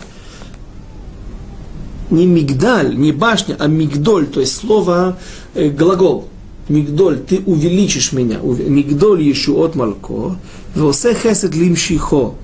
[2.10, 5.17] Не мигдаль, не башня, а мигдоль, то есть слово,
[5.56, 6.27] э, глагол.
[6.67, 8.39] Мигдоль, ты увеличишь меня.
[8.39, 10.36] Мигдоль еще от малко.
[10.75, 12.36] Восе хесед лимшихо.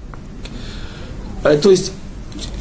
[1.43, 1.91] Э, то есть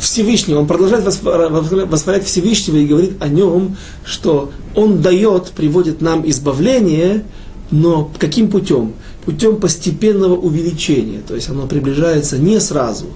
[0.03, 7.25] Всевышний, он продолжает восхвалять Всевышнего и говорит о нем, что он дает, приводит нам избавление,
[7.71, 8.95] но каким путем?
[9.25, 11.21] Путем постепенного увеличения.
[11.27, 13.07] То есть оно приближается не сразу,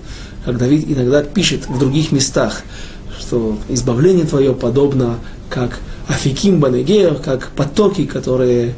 [0.44, 2.62] как Давид иногда пишет в других местах,
[3.18, 8.74] что избавление твое подобно как Афиким Банегея, как потоки, которые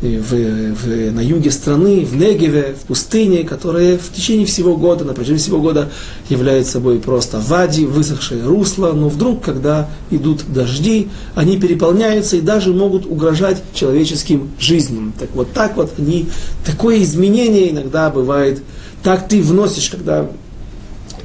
[0.00, 5.12] в, в, на юге страны, в Негеве, в пустыне, которые в течение всего года, на
[5.12, 5.90] протяжении всего года
[6.30, 12.72] являются собой просто вади, высохшее русло, но вдруг, когда идут дожди, они переполняются и даже
[12.72, 15.12] могут угрожать человеческим жизням.
[15.18, 16.30] Так вот так вот они,
[16.64, 18.62] такое изменение иногда бывает,
[19.02, 20.30] так ты вносишь, когда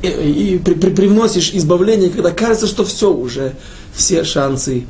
[0.01, 3.53] и, и при, при, привносишь избавление, когда кажется, что все уже,
[3.93, 4.85] все шансы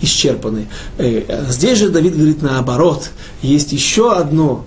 [0.00, 0.68] исчерпаны.
[0.98, 3.10] Э, здесь же Давид говорит наоборот.
[3.42, 4.64] Есть еще одно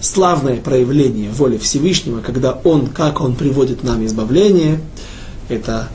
[0.00, 4.80] славное проявление воли Всевышнего, когда Он, как Он приводит нам избавление,
[5.48, 5.88] это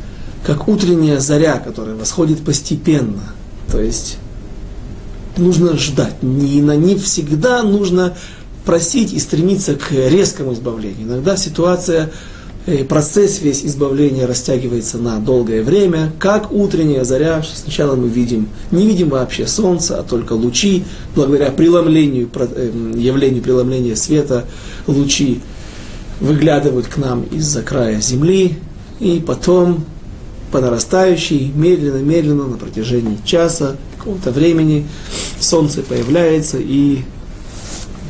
[0.45, 3.33] как утренняя заря, которая восходит постепенно.
[3.69, 4.17] То есть
[5.35, 6.23] нужно ждать.
[6.23, 8.15] Не, не всегда нужно
[8.65, 11.07] просить и стремиться к резкому избавлению.
[11.07, 12.11] Иногда ситуация
[12.89, 18.85] процесс весь избавления растягивается на долгое время, как утренняя заря, что сначала мы видим, не
[18.85, 20.83] видим вообще солнца, а только лучи,
[21.15, 24.45] благодаря преломлению, эм, явлению преломления света,
[24.85, 25.39] лучи
[26.19, 28.57] выглядывают к нам из-за края земли,
[28.99, 29.85] и потом
[30.51, 34.87] по нарастающей, медленно-медленно, на протяжении часа, какого-то времени,
[35.39, 36.99] солнце появляется, и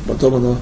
[0.08, 0.58] потом оно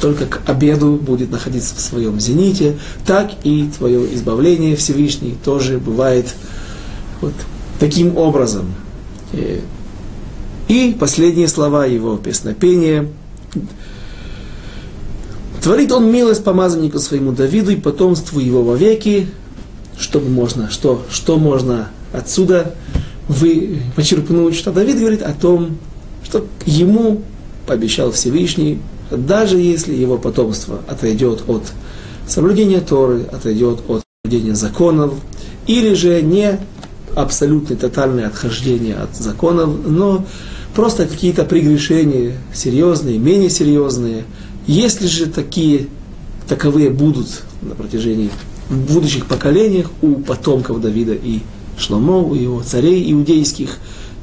[0.00, 6.34] только к обеду будет находиться в своем зените, так и твое избавление Всевышний тоже бывает
[7.20, 7.34] вот
[7.78, 8.74] таким образом.
[9.32, 9.60] И
[10.70, 13.08] И последние слова его песнопения.
[15.60, 19.26] Творит он милость помазаннику своему Давиду и потомству его вовеки,
[19.98, 22.76] чтобы можно, что, что можно отсюда
[23.26, 25.76] вы почерпнуть, что Давид говорит о том,
[26.24, 27.22] что ему
[27.66, 28.78] пообещал Всевышний,
[29.10, 31.64] даже если его потомство отойдет от
[32.26, 35.14] соблюдения Торы, отойдет от соблюдения законов,
[35.66, 36.58] или же не
[37.14, 40.24] абсолютное тотальное отхождение от законов, но
[40.74, 44.24] просто какие-то прегрешения серьезные, менее серьезные.
[44.66, 45.88] Если же такие,
[46.48, 48.30] таковые будут на протяжении
[48.68, 51.40] будущих поколениях у потомков Давида и
[51.76, 53.78] Шломо, у его царей иудейских,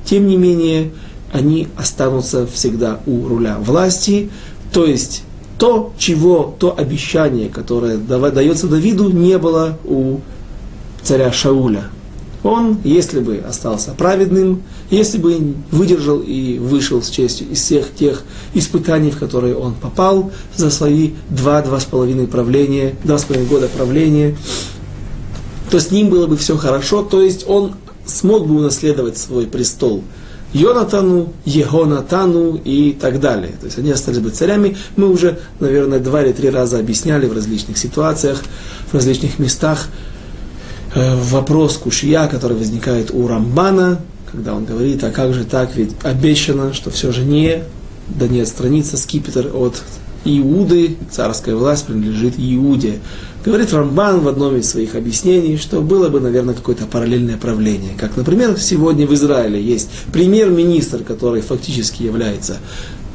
[0.05, 0.91] тем не менее,
[1.33, 4.29] они останутся всегда у руля власти,
[4.71, 5.23] то есть
[5.57, 10.19] то, чего, то обещание, которое дается Давиду, не было у
[11.01, 11.85] царя Шауля.
[12.43, 18.23] Он, если бы остался праведным, если бы выдержал и вышел с честью из всех тех
[18.53, 23.67] испытаний, в которые он попал за свои два-два с половиной правления, два с половиной года
[23.67, 24.37] правления,
[25.71, 27.73] то с ним было бы все хорошо, то есть он
[28.05, 30.03] смог бы унаследовать свой престол–
[30.53, 33.53] Йонатану, Егонатану и так далее.
[33.59, 34.77] То есть они остались бы царями.
[34.95, 38.41] Мы уже, наверное, два или три раза объясняли в различных ситуациях,
[38.91, 39.87] в различных местах
[40.95, 43.99] э, вопрос Кушия, который возникает у Рамбана,
[44.31, 47.63] когда он говорит, а как же так, ведь обещано, что все же не,
[48.07, 49.81] да не отстранится скипетр от
[50.27, 52.99] Иуды, царская власть принадлежит Иуде.
[53.45, 57.93] Говорит Рамбан в одном из своих объяснений, что было бы, наверное, какое-то параллельное правление.
[57.97, 62.57] Как, например, сегодня в Израиле есть премьер-министр, который фактически является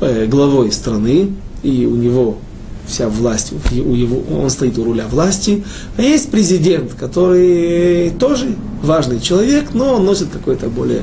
[0.01, 2.39] э, главой страны, и у него
[2.87, 5.65] вся власть, у его, он стоит у руля власти,
[5.97, 11.03] а есть президент, который тоже важный человек, но он носит какой-то более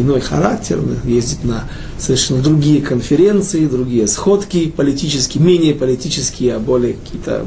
[0.00, 1.64] иной характер, ездит на
[1.98, 7.46] совершенно другие конференции, другие сходки политические, менее политические, а более какие-то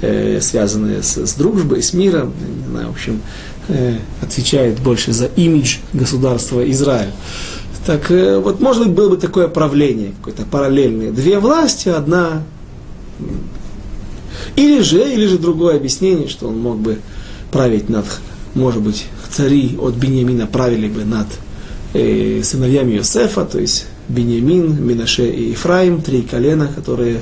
[0.00, 2.32] э, связанные с, с дружбой, с миром,
[2.64, 3.20] не знаю, в общем,
[3.68, 7.12] э, отвечает больше за имидж государства Израиль.
[7.86, 11.10] Так э, вот, может быть, было бы такое правление, какое-то параллельное.
[11.10, 12.42] Две власти, одна...
[14.56, 16.98] Или же, или же другое объяснение, что он мог бы
[17.50, 18.06] править над,
[18.54, 21.26] может быть, цари от Бениамина правили бы над
[21.92, 27.20] сыновьями Йосефа, то есть Бениамин, Минаше и Ифраим, три колена, которые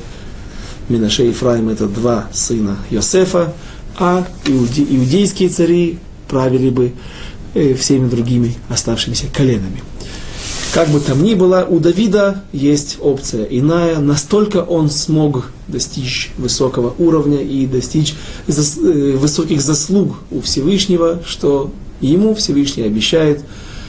[0.89, 3.55] Минаше и Ефраим это два сына Йосефа,
[3.99, 5.99] а иуде, иудейские цари
[6.29, 6.93] правили бы
[7.55, 9.83] э, всеми другими оставшимися коленами.
[10.73, 13.99] Как бы там ни было, у Давида есть опция иная.
[13.99, 18.15] Настолько он смог достичь высокого уровня и достичь
[18.47, 23.43] зас, э, высоких заслуг у Всевышнего, что ему Всевышний обещает,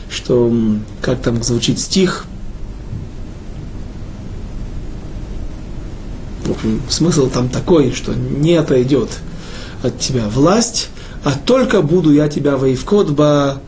[0.09, 0.53] что,
[1.01, 2.25] как там звучит стих,
[6.89, 9.09] смысл там такой, что не отойдет
[9.83, 10.89] от тебя власть,
[11.23, 13.61] а только буду я тебя воевкот ба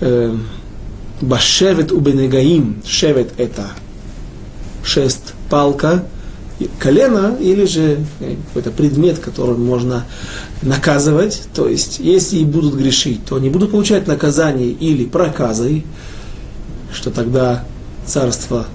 [0.00, 0.36] э,
[1.20, 2.82] башевет убенегаим.
[2.86, 3.70] Шевет это
[4.84, 6.04] шест, палка,
[6.78, 10.04] колено или же э, какой-то предмет, которым можно
[10.62, 11.42] наказывать.
[11.54, 15.84] То есть, если и будут грешить, то они будут получать наказание или проказой,
[16.92, 17.64] что тогда
[18.06, 18.66] царство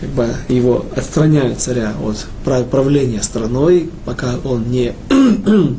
[0.00, 2.26] как бы его отстраняют царя от
[2.70, 4.94] правления страной, пока он не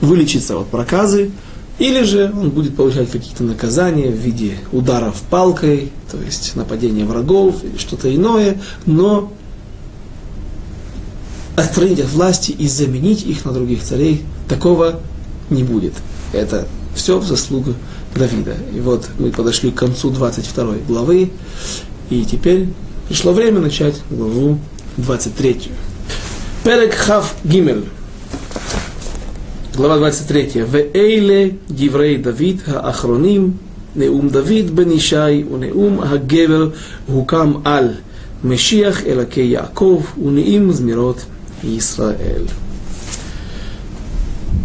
[0.00, 1.30] вылечится от проказы,
[1.78, 7.62] или же он будет получать какие-то наказания в виде ударов палкой, то есть нападения врагов
[7.64, 9.32] или что-то иное, но
[11.56, 15.00] отстранить от власти и заменить их на других царей, такого
[15.50, 15.94] не будет.
[16.32, 17.74] Это все в заслугу
[18.14, 18.54] Давида.
[18.74, 21.30] И вот мы подошли к концу 22 главы,
[22.10, 22.68] и теперь
[23.08, 24.58] пришло время начать главу
[24.98, 25.70] 23.
[26.64, 27.84] Перек Хав Гимель.
[29.76, 30.62] Глава 23.
[30.62, 33.58] Веэйле Диврей Давид Ахроним
[33.94, 36.72] Неум Давид бен Ишай Унеум Хагевер
[37.06, 37.96] Хукам Аль
[38.42, 41.18] Мешиах Элаке Яков Унеим Змирот
[41.62, 42.48] Израиль.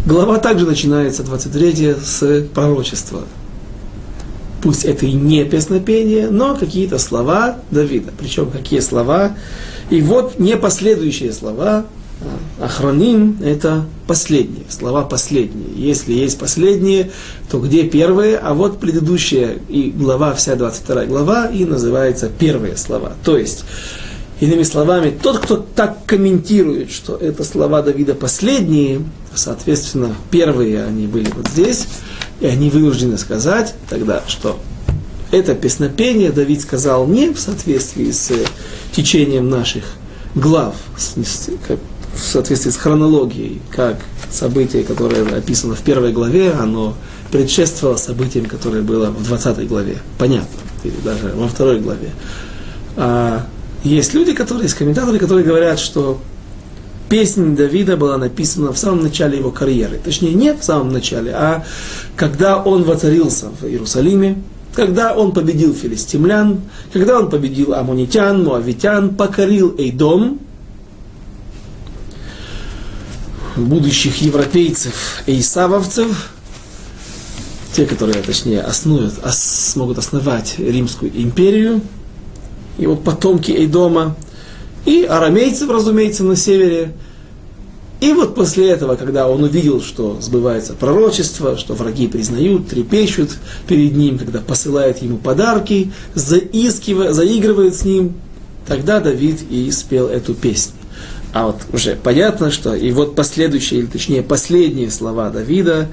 [0.06, 3.22] Глава также начинается 23 с пророчества
[4.62, 8.12] пусть это и не песнопение, но какие-то слова Давида.
[8.16, 9.36] Причем какие слова?
[9.90, 11.84] И вот не последующие слова,
[12.60, 15.66] Охраним– это последние, слова последние.
[15.74, 17.10] Если есть последние,
[17.50, 18.36] то где первые?
[18.36, 23.14] А вот предыдущая и глава, вся 22 глава, и называется первые слова.
[23.24, 23.64] То есть,
[24.42, 31.30] иными словами, тот, кто так комментирует, что это слова Давида последние, соответственно, первые они были
[31.30, 31.86] вот здесь,
[32.40, 34.58] и они вынуждены сказать тогда, что
[35.30, 38.32] это песнопение Давид сказал не в соответствии с
[38.90, 39.84] течением наших
[40.34, 46.96] глав, в соответствии с хронологией, как событие, которое описано в первой главе, оно
[47.30, 49.98] предшествовало событиям, которое было в 20 главе.
[50.18, 50.58] Понятно.
[50.82, 52.10] Или даже во второй главе.
[52.96, 53.46] А
[53.82, 56.20] есть люди, которые, есть комментаторы, которые говорят, что
[57.08, 60.00] песня Давида была написана в самом начале его карьеры.
[60.02, 61.64] Точнее, не в самом начале, а
[62.16, 64.42] когда он воцарился в Иерусалиме,
[64.74, 66.62] когда он победил филистимлян,
[66.92, 70.38] когда он победил амунитян, муавитян, покорил Эйдом,
[73.56, 76.30] будущих европейцев, эйсавовцев,
[77.74, 81.82] те, которые, точнее, основят, ос, смогут основать Римскую империю,
[82.78, 84.16] его потомки Эйдома,
[84.84, 86.92] и арамейцев, разумеется, на севере.
[88.00, 93.30] И вот после этого, когда он увидел, что сбывается пророчество, что враги признают, трепещут
[93.68, 98.14] перед ним, когда посылают ему подарки, заискивая, заигрывают с ним,
[98.66, 100.74] тогда Давид и спел эту песню.
[101.32, 105.88] А вот уже понятно, что и вот последующие, или точнее последние слова Давида,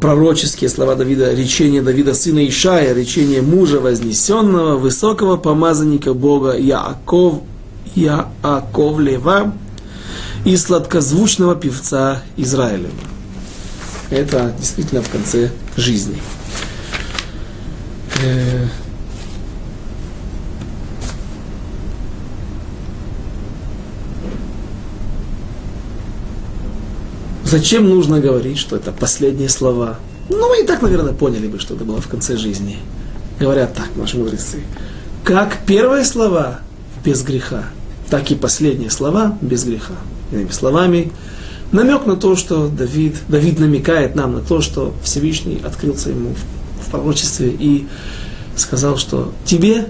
[0.00, 7.42] пророческие слова Давида, речение Давида, сына Ишая, речение мужа вознесенного, высокого помазанника Бога Яаков,
[7.94, 9.52] Яаков Лева
[10.44, 12.90] и сладкозвучного певца Израилева.
[14.10, 16.16] Это действительно в конце жизни.
[27.50, 29.98] Зачем нужно говорить, что это последние слова?
[30.28, 32.76] Ну, мы и так, наверное, поняли бы, что это было в конце жизни.
[33.40, 34.60] Говорят так, наши мудрецы.
[35.24, 36.60] Как первые слова
[37.04, 37.64] без греха,
[38.08, 39.94] так и последние слова без греха.
[40.30, 41.10] Иными словами,
[41.72, 46.86] намек на то, что Давид, Давид намекает нам на то, что Всевышний открылся ему в,
[46.86, 47.88] в пророчестве и
[48.54, 49.88] сказал, что тебе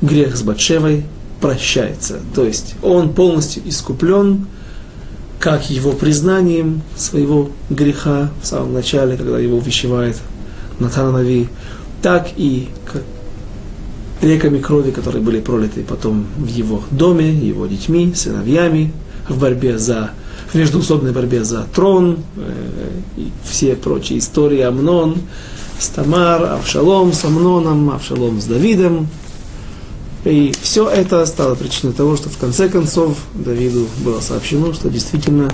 [0.00, 1.04] грех с Батшевой
[1.42, 2.20] прощается.
[2.34, 4.46] То есть он полностью искуплен,
[5.38, 10.16] как его признанием своего греха в самом начале, когда его увещевает
[10.78, 11.48] Натанави,
[12.02, 12.68] так и
[14.20, 18.92] реками крови, которые были пролиты потом в его доме, его детьми, сыновьями,
[19.28, 20.10] в борьбе за,
[20.48, 22.52] в междуусобной борьбе за трон, э,
[23.16, 25.18] и все прочие истории Амнон,
[25.78, 29.08] с Тамар, Авшалом с Амноном, Авшалом с Давидом,
[30.28, 35.50] и все это стало причиной того, что в конце концов Давиду было сообщено, что действительно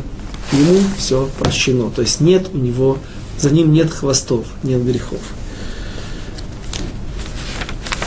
[0.52, 1.90] ему все прощено.
[1.90, 2.98] То есть нет у него,
[3.38, 5.20] за ним нет хвостов, нет грехов.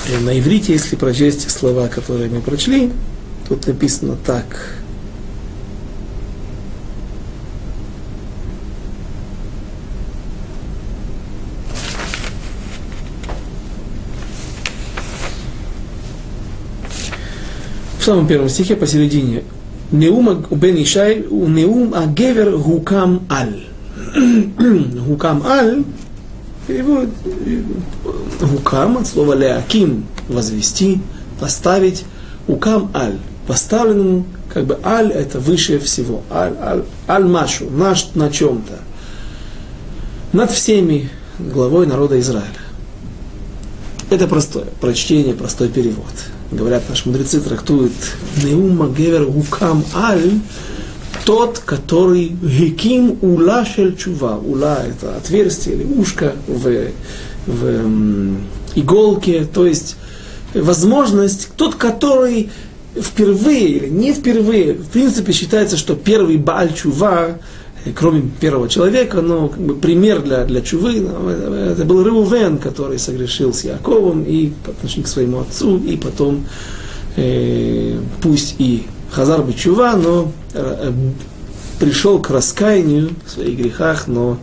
[0.09, 2.91] И на иврите, если прочесть слова, которые мы прочли,
[3.47, 4.76] тут написано так.
[18.07, 19.43] Самом первом стихе посередине.
[19.91, 23.65] Неум бен Ишай, неум а гевер гукам аль.
[25.05, 25.83] гукам аль
[26.67, 27.09] переводит
[28.39, 31.01] гукам от слова леаким, возвести,
[31.41, 32.05] поставить.
[32.47, 36.21] Укам аль, поставленному, как бы аль это выше всего.
[36.31, 38.79] Аль, аль, аль машу, наш на чем-то.
[40.31, 42.47] Над всеми главой народа Израиля.
[44.09, 46.05] Это простое прочтение, простой перевод
[46.51, 47.93] говорят наши мудрецы, трактуют
[48.43, 50.39] Неума Гевер Гукам Аль,
[51.25, 54.37] тот, который Геким Ула Шель Чува.
[54.37, 56.91] Ула– это отверстие или ушко в,
[57.47, 58.37] в
[58.75, 59.97] иголке, то есть
[60.53, 62.49] возможность, тот, который
[62.95, 67.39] впервые или не впервые, в принципе считается, что первый Бааль Чува
[67.95, 73.53] кроме первого человека, но как бы, пример для, для чувы, это был Реувен, который согрешил
[73.53, 76.45] с Яковом и по отношению к своему отцу, и потом,
[77.15, 80.91] э, пусть и Хазар бы чува, но э,
[81.80, 84.38] пришел к раскаянию в своих грехах, но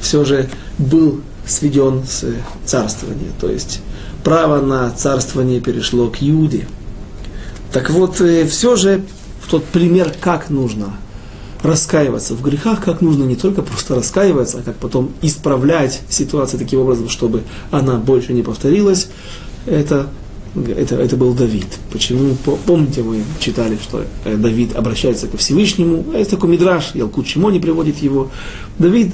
[0.00, 2.24] все же был сведен с
[2.64, 3.80] царствования, то есть
[4.24, 6.66] право на царствование перешло к Иуде.
[7.72, 9.02] Так вот, э, все же
[9.50, 10.96] тот пример, как нужно
[11.66, 16.80] раскаиваться в грехах, как нужно не только просто раскаиваться, а как потом исправлять ситуацию таким
[16.80, 19.08] образом, чтобы она больше не повторилась,
[19.66, 20.08] это,
[20.54, 21.66] это, это был Давид.
[21.92, 22.36] Почему?
[22.66, 27.60] Помните, мы читали, что э, Давид обращается ко Всевышнему, а есть такой мидраж, Ялкут не
[27.60, 28.30] приводит его.
[28.78, 29.12] Давид,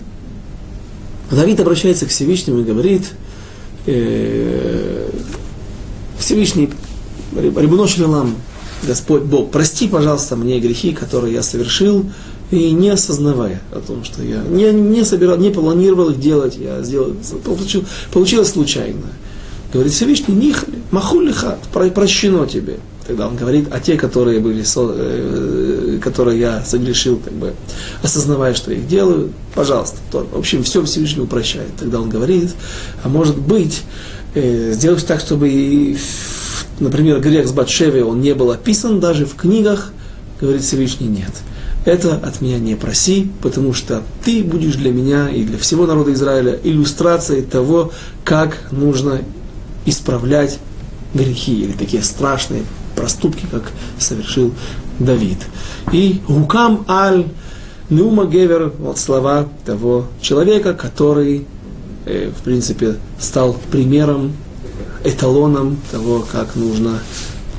[1.30, 3.12] Давид обращается к Всевышнему и говорит,
[3.86, 5.10] э,
[6.18, 6.70] Всевышний,
[7.34, 7.86] Рибуно
[8.86, 12.04] Господь Бог, прости, пожалуйста, мне грехи, которые я совершил,
[12.52, 16.82] и не осознавая о том, что я не, не собирал, не планировал их делать, я
[16.82, 19.06] сделал, получил, получилось случайно.
[19.72, 22.76] Говорит Всевышний, нихали, махулиха, прощено тебе.
[23.06, 27.54] Тогда он говорит, а те, которые были, э, которые я согрешил, как бы,
[28.02, 31.70] осознавая, что их делаю, пожалуйста, то, в общем, все Всевышний упрощает.
[31.78, 32.50] Тогда он говорит,
[33.02, 33.80] а может быть,
[34.34, 35.96] э, сделать так, чтобы,
[36.80, 39.90] например, грех с Батшеве, он не был описан даже в книгах,
[40.38, 41.32] говорит Всевышний, нет.
[41.84, 46.12] Это от меня не проси, потому что ты будешь для меня и для всего народа
[46.12, 47.90] Израиля иллюстрацией того,
[48.24, 49.22] как нужно
[49.84, 50.58] исправлять
[51.12, 52.62] грехи или такие страшные
[52.94, 54.52] проступки, как совершил
[54.98, 55.38] Давид.
[55.92, 57.26] И Гукам Аль
[57.90, 61.46] Нума Гевер, вот слова того человека, который,
[62.06, 64.32] э, в принципе, стал примером,
[65.04, 67.00] эталоном того, как нужно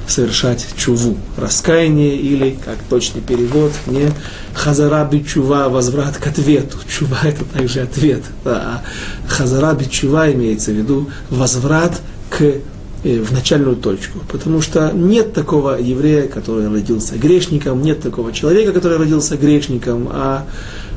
[0.07, 4.09] совершать чуву, раскаяние или, как точный перевод, не
[4.53, 6.77] хазараби чува, возврат к ответу.
[6.87, 8.23] Чува это также ответ.
[8.45, 8.81] А
[9.27, 12.61] хазараби чува имеется в виду возврат к
[13.05, 14.19] Э, в начальную точку.
[14.29, 20.45] Потому что нет такого еврея, который родился грешником, нет такого человека, который родился грешником, а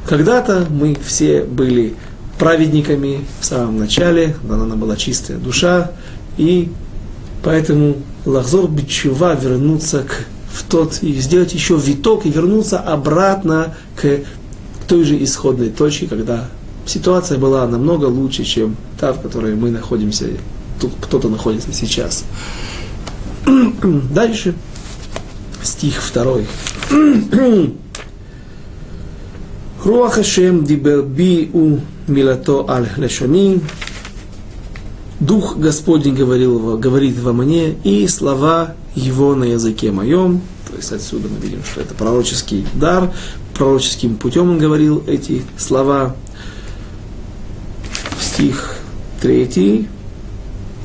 [0.08, 1.94] когда-то мы все были
[2.38, 5.90] праведниками в самом начале, она была чистая душа,
[6.36, 6.68] и
[7.42, 7.96] поэтому
[8.26, 14.20] лахзор бичува вернуться к, в тот, и сделать еще виток и вернуться обратно к
[14.86, 16.48] той же исходной точке, когда
[16.84, 20.26] ситуация была намного лучше, чем та, в которой мы находимся
[20.80, 22.24] тут кто-то находится сейчас.
[24.12, 24.54] Дальше.
[25.62, 26.46] Стих второй.
[29.84, 31.04] Руах Ашем дибер
[31.52, 33.60] у милато аль лешони.
[35.20, 40.42] Дух Господень говорил, говорит во мне, и слова его на языке моем.
[40.70, 43.12] То есть отсюда мы видим, что это пророческий дар,
[43.54, 46.14] пророческим путем он говорил эти слова.
[48.20, 48.76] Стих
[49.22, 49.88] 3.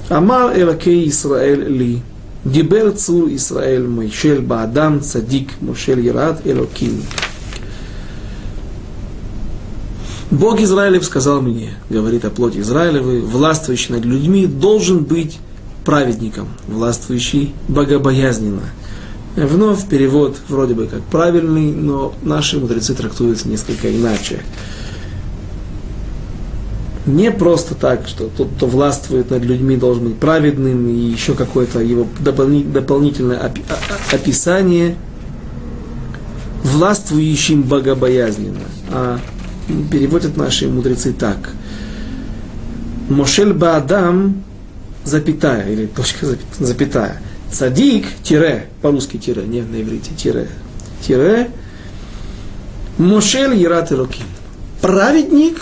[0.10, 2.02] Амар Элакей Исраэль Ли.
[2.46, 7.04] Диберцу Исраэль Мойшель Баадам Цадик Мошель Ярат Элоким.
[10.32, 15.40] Бог Израилев сказал мне, говорит о плоти Израилевой, властвующий над людьми должен быть
[15.84, 18.64] праведником, властвующий богобоязненно.
[19.36, 24.42] Вновь перевод вроде бы как правильный, но наши мудрецы трактуются несколько иначе
[27.06, 31.80] не просто так, что тот, кто властвует над людьми, должен быть праведным, и еще какое-то
[31.80, 33.52] его дополнительное
[34.12, 34.96] описание
[36.64, 38.60] властвующим богобоязненно.
[38.90, 39.20] А
[39.92, 41.52] переводят наши мудрецы так.
[43.10, 44.44] Мошель Баадам,
[45.04, 46.28] запятая, или точка
[46.60, 47.22] запятая.
[47.52, 50.48] Цадик, тире, по-русски тире, не на иврите, тире,
[51.06, 51.50] тире,
[52.98, 54.26] Мошель Ерат Ирокин.
[54.80, 55.62] Праведник,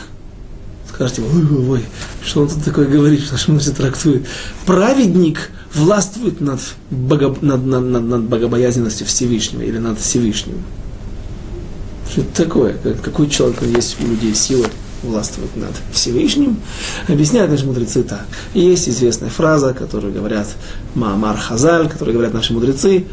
[0.94, 1.86] скажете, ой, ой, ой,
[2.24, 4.28] что он тут такое говорит, что наши мудрецы трактует.
[4.66, 10.58] Праведник властвует над, бого, над, над, над, над богобоязненностью Всевышнего или над Всевышним.
[12.12, 12.76] Что это такое?
[13.04, 14.66] Какой человек есть у людей сила
[15.04, 16.60] властвовать над Всевышним?
[17.08, 18.26] Объясняют наши мудрецы так.
[18.54, 20.48] есть известная фраза, которую говорят
[20.96, 23.06] Маамар Хазаль, которую говорят наши мудрецы,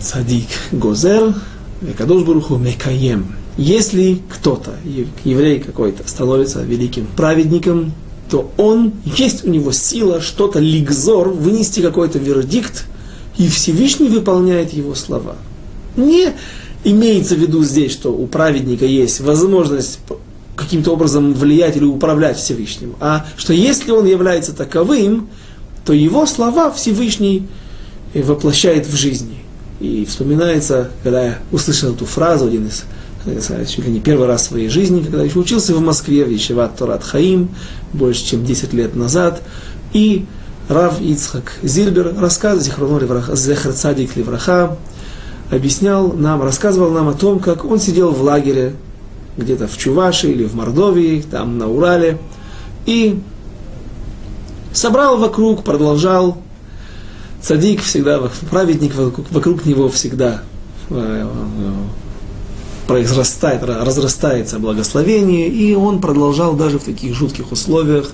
[0.00, 1.34] Цадик Гозер,
[1.82, 3.36] Векадош Баруху Мекаем.
[3.58, 4.72] Если кто-то,
[5.24, 7.92] еврей какой-то, становится великим праведником,
[8.30, 12.86] то он, есть у него сила что-то лигзор, вынести какой-то вердикт,
[13.36, 15.36] и Всевышний выполняет его слова.
[15.96, 16.32] Не
[16.84, 19.98] имеется в виду здесь, что у праведника есть возможность
[20.56, 25.28] каким-то образом влиять или управлять Всевышним, а что если он является таковым,
[25.84, 27.46] то его слова Всевышний
[28.14, 29.38] воплощает в жизни.
[29.80, 32.84] И вспоминается, когда я услышал эту фразу, один из
[33.68, 36.76] чуть ли не первый раз в своей жизни, когда еще учился в Москве, в Ешеват
[36.76, 37.48] Торат Хаим,
[37.92, 39.42] больше чем 10 лет назад,
[39.92, 40.26] и
[40.68, 43.00] Рав Ицхак Зильбер, рассказ Зихроно
[43.34, 44.76] Зехар Цадик Левраха,
[45.54, 48.74] объяснял нам, рассказывал нам о том, как он сидел в лагере,
[49.36, 52.18] где-то в Чувашии или в Мордовии, там на Урале,
[52.86, 53.20] и
[54.72, 56.38] собрал вокруг, продолжал.
[57.40, 60.42] Цадик всегда, праведник вокруг, него всегда
[60.88, 61.26] э,
[62.86, 68.12] произрастает, разрастается благословение, и он продолжал даже в таких жутких условиях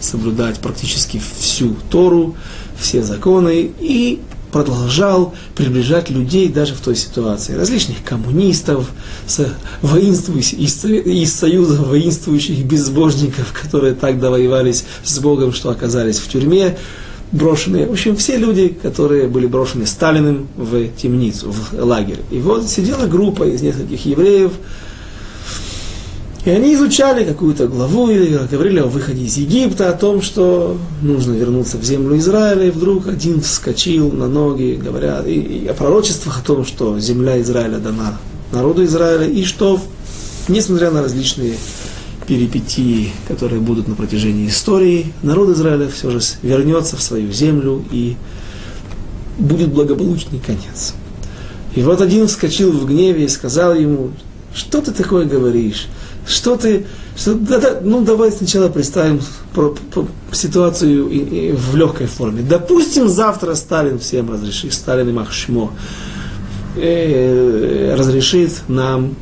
[0.00, 2.36] соблюдать практически всю Тору,
[2.78, 4.20] все законы, и
[4.52, 7.54] продолжал приближать людей даже в той ситуации.
[7.54, 8.90] Различных коммунистов,
[9.82, 16.76] воинствующих, из союза воинствующих безбожников, которые так довоевались с Богом, что оказались в тюрьме,
[17.32, 22.20] брошенные, в общем, все люди, которые были брошены Сталиным в темницу, в лагерь.
[22.30, 24.52] И вот сидела группа из нескольких евреев,
[26.44, 31.32] И они изучали какую-то главу или говорили о выходе из Египта, о том, что нужно
[31.32, 36.38] вернуться в землю Израиля, и вдруг один вскочил на ноги, говоря и, и о пророчествах
[36.38, 38.18] о том, что земля Израиля дана
[38.52, 39.80] народу Израиля, и что,
[40.48, 41.54] несмотря на различные
[42.26, 48.16] перипетии, которые будут на протяжении истории, народ Израиля все же вернется в свою землю и
[49.38, 50.94] будет благополучный конец.
[51.74, 54.10] И вот один вскочил в гневе и сказал ему,
[54.54, 55.86] что ты такое говоришь?
[56.26, 56.86] Что ты...
[57.16, 59.20] Что, да, да, ну, давай сначала представим
[59.54, 62.42] про, про, ситуацию и, и в легкой форме.
[62.42, 65.72] Допустим, завтра Сталин всем разрешит, Сталин и Махшмо
[66.76, 69.16] э, разрешит нам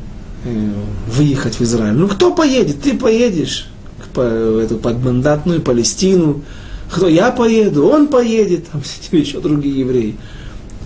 [0.45, 0.71] э,
[1.07, 1.95] выехать в Израиль.
[1.95, 2.81] Ну, кто поедет?
[2.81, 3.67] Ты поедешь
[4.13, 6.41] по, эту подмандатную Палестину.
[6.91, 7.07] Кто?
[7.07, 8.81] Я поеду, он поедет, там
[9.11, 10.15] еще другие евреи.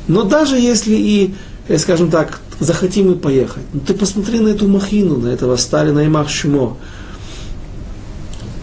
[0.08, 1.36] Но даже если и,
[1.68, 3.64] э, скажем так, захотим и поехать.
[3.74, 6.78] Ну ты посмотри на эту махину, на этого Сталина и Махшмо.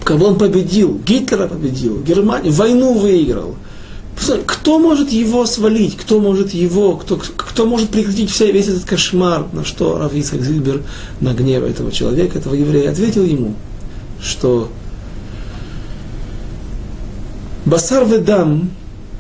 [0.05, 1.01] Кого он победил?
[1.07, 3.55] Гитлера победил, Германию, войну выиграл.
[4.47, 5.97] Кто может его свалить?
[5.97, 9.47] Кто может его, кто, кто может прекратить все, весь этот кошмар?
[9.53, 10.83] На что Равицак Зильбер
[11.21, 13.55] на гнев этого человека, этого еврея, ответил ему,
[14.21, 14.71] что
[17.65, 18.71] Басар Ведам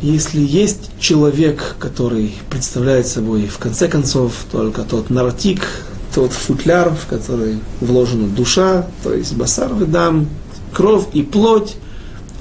[0.02, 5.66] если есть человек, который представляет собой, в конце концов, только тот наротик,
[6.14, 10.28] тот футляр, в который вложена душа, то есть басар ведам,
[10.72, 11.76] кровь и плоть,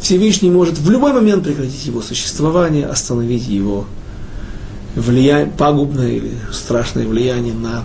[0.01, 3.85] Всевышний может в любой момент прекратить его существование, остановить его
[4.95, 7.83] влияние, пагубное или страшное влияние на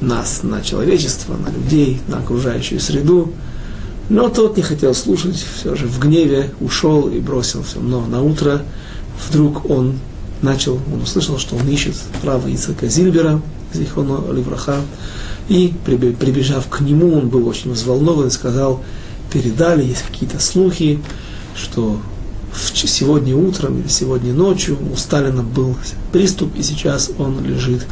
[0.00, 3.32] нас, на человечество, на людей, на окружающую среду.
[4.08, 7.80] Но тот не хотел слушать, все же в гневе ушел и бросил все.
[7.80, 8.62] Но на утро
[9.28, 9.98] вдруг он
[10.42, 13.40] начал, он услышал, что он ищет права Ицака Зильбера,
[13.72, 14.76] Зихоно Ливраха,
[15.48, 18.82] и прибежав к нему, он был очень взволнован и сказал,
[19.32, 21.00] передали, есть какие-то слухи,
[21.56, 21.98] что
[22.72, 25.76] сегодня утром или сегодня ночью у Сталина был
[26.12, 27.86] приступ, и сейчас он лежит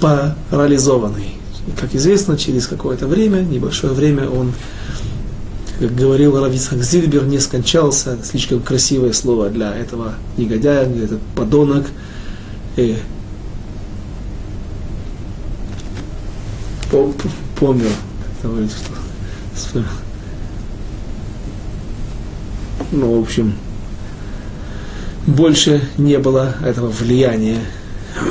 [0.00, 1.34] парализованный.
[1.66, 4.52] И, как известно, через какое-то время, небольшое время, он
[5.78, 11.86] как говорил Равицхак Зильбер, не скончался, слишком красивое слово для этого негодяя, для этот подонок.
[12.76, 12.96] И
[17.56, 17.90] помер,
[18.42, 19.82] говорит, что
[22.92, 23.54] ну, в общем,
[25.26, 27.58] больше не было этого влияния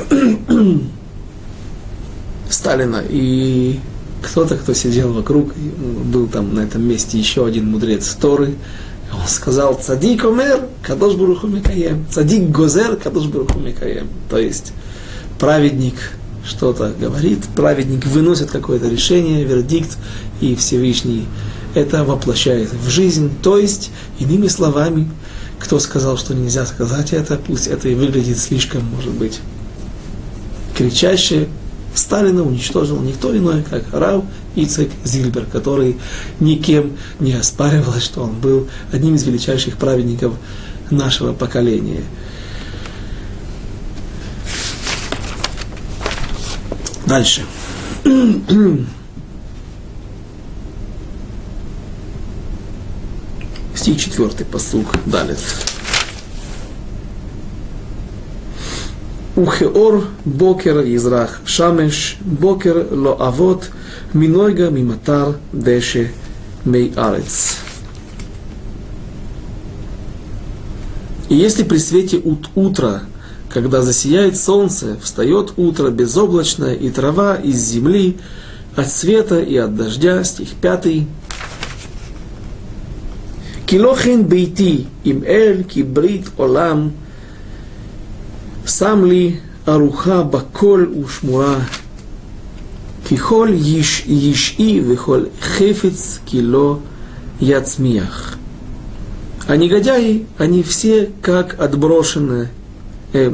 [2.49, 3.03] Сталина.
[3.09, 3.79] И
[4.23, 8.55] кто-то, кто сидел вокруг, был там на этом месте еще один мудрец Торы,
[9.13, 14.07] он сказал, цадик омер, кадош буруху микаем, цадик гозер, кадош буруху микаем.
[14.29, 14.73] То есть
[15.39, 15.95] праведник
[16.45, 19.97] что-то говорит, праведник выносит какое-то решение, вердикт,
[20.41, 21.27] и Всевышний
[21.75, 23.31] это воплощает в жизнь.
[23.41, 25.09] То есть, иными словами,
[25.59, 29.39] кто сказал, что нельзя сказать это, пусть это и выглядит слишком, может быть,
[30.75, 31.47] кричаще,
[31.95, 34.23] Сталина уничтожил никто иной, как Рав
[34.55, 35.97] Ицек Зильбер, который
[36.39, 40.33] никем не оспаривал, что он был одним из величайших праведников
[40.89, 42.03] нашего поколения.
[47.05, 47.43] Дальше.
[53.75, 55.35] Стих четвертый, посук, далее.
[59.35, 63.71] Ухеор бокер израх шамеш, бокер ло авот,
[64.13, 66.11] минойга миматар деше
[66.65, 67.57] мей арец.
[71.29, 73.01] И если при свете ут утра,
[73.49, 78.17] когда засияет солнце, встает утро безоблачное, и трава из земли,
[78.75, 81.07] от света и от дождя, стих 5,
[83.65, 86.93] Килохин бейти им эль кибрит олам–
[88.72, 89.36] שם לי
[89.68, 91.58] ארוחה בכל ушмура,
[93.10, 96.78] ככל יש, ישעי וכל חפץ כי לא
[97.40, 98.34] яцмиях.
[99.46, 102.50] А негодяи, они все как отброшены,
[103.14, 103.32] э,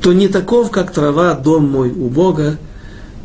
[0.00, 2.58] то не таков, как трава, дом мой у Бога,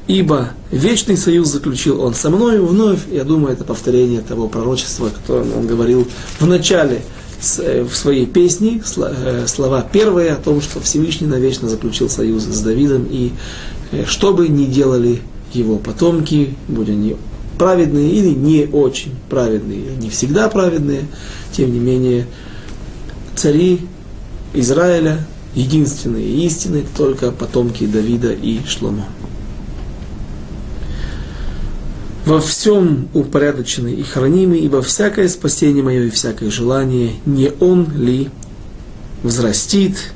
[0.08, 5.56] ибо вечный союз заключил он со мною вновь, я думаю, это повторение того пророчества, которое
[5.56, 6.08] он говорил
[6.40, 12.09] в начале Э, в своей песне э, слова первые о том, что Всевышний навечно заключил
[12.09, 13.33] союз с Давидом, и
[13.91, 15.21] э, что бы ни делали
[15.53, 17.17] его потомки, будь они
[17.59, 21.03] праведные или не очень праведные, не всегда праведные,
[21.53, 22.27] тем не менее,
[23.35, 23.81] цари
[24.55, 29.05] Израиля единственные истины только потомки Давида и Шломо.
[32.25, 38.31] Во всем упорядоченный и хранимый, ибо всякое спасение мое и всякое желание, не он ли
[39.23, 40.13] взрастит,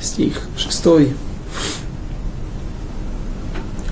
[0.00, 1.12] стих 6.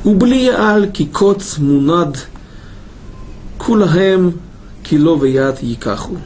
[0.05, 2.27] Ублия аль кикот мунад
[3.59, 4.41] кулахем
[4.83, 6.19] кило веят якаху.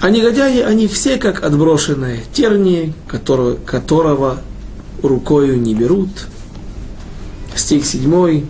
[0.00, 4.38] А негодяи, они все как отброшенные тернии, которого, которого
[5.02, 6.08] рукою не берут.
[7.54, 8.46] Стих 7.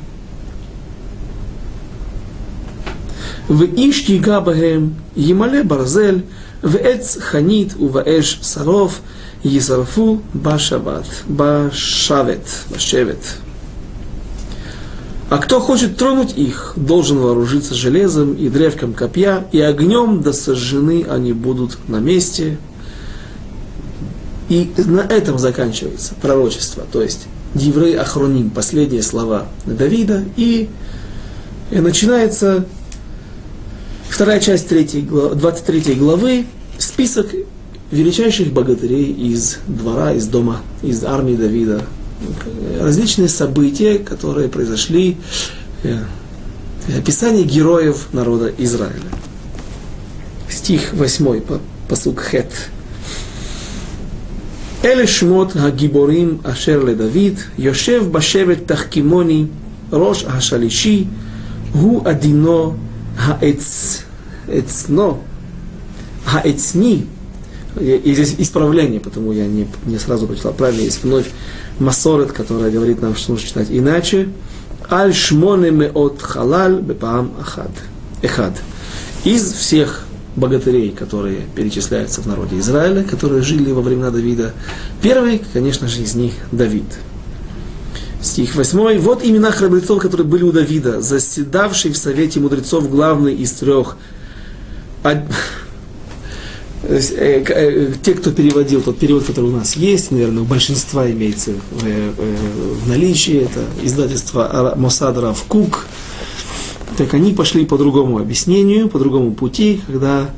[3.48, 6.26] В иш егабаhem емале барзель,
[6.60, 9.00] в эц ханит уваэш саров,
[9.42, 13.18] езарфу башават, башавет, башевет.
[15.30, 21.06] А кто хочет тронуть их, должен вооружиться железом и древком копья, и огнем да сожжены
[21.08, 22.58] они будут на месте.
[24.48, 30.68] И на этом заканчивается пророчество, то есть Диврей Ахроним, последние слова Давида, и,
[31.70, 32.64] и начинается
[34.09, 36.45] Вторая часть 3, 23 главы,
[36.77, 37.27] список
[37.91, 41.83] величайших богатырей из двора, из дома, из армии Давида.
[42.79, 45.17] Различные события, которые произошли,
[45.83, 45.99] э,
[46.97, 49.09] описание героев народа Израиля.
[50.49, 52.51] Стих 8, посук Хет.
[54.85, 59.45] אלה שמות הגיבורים אשר לדוד, יושב בשבט תחכימוני,
[59.93, 61.05] ראש השלישי,
[61.73, 62.73] הוא עדינו
[63.18, 64.02] Хаэц,
[64.46, 65.18] эцно,
[66.24, 67.06] хаэцни,
[67.80, 71.26] и здесь исправление, потому я не, не сразу прочитал правильно, есть вновь
[71.78, 74.28] Масорет, которая говорит нам, что нужно читать иначе.
[74.90, 77.70] Аль шмонеме от халаль бепаам ахад.
[78.22, 78.54] Эхад.
[79.24, 80.04] Из всех
[80.34, 84.54] богатырей, которые перечисляются в народе Израиля, которые жили во времена Давида,
[85.02, 86.84] первый, конечно же, из них Давид.
[88.20, 88.98] Стих 8.
[88.98, 93.96] Вот имена храбрецов, которые были у Давида, заседавший в совете мудрецов главный из трех.
[96.82, 101.52] Э, э, те, кто переводил тот перевод, который у нас есть, наверное, у большинства имеется
[101.52, 102.12] в, э,
[102.86, 105.86] наличии, это издательство Мосадра в Кук,
[106.96, 110.30] так они пошли по другому объяснению, по другому пути, когда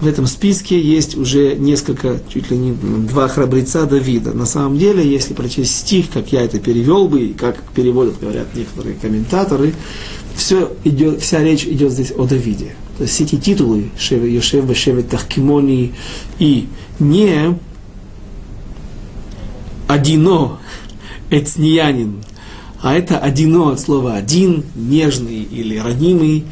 [0.00, 4.32] в этом списке есть уже несколько, чуть ли не два храбреца Давида.
[4.32, 8.54] На самом деле, если прочесть стих, как я это перевел бы, и как переводят, говорят
[8.54, 9.74] некоторые комментаторы,
[10.36, 12.76] все идет, вся речь идет здесь о Давиде.
[12.96, 15.94] То есть эти титулы Йошев Бешевет Тахкимони
[16.38, 16.68] и
[17.00, 17.58] не
[19.88, 20.60] одино
[21.30, 22.22] эцниянин,
[22.80, 26.44] а это одино от слова один, нежный или ранимый,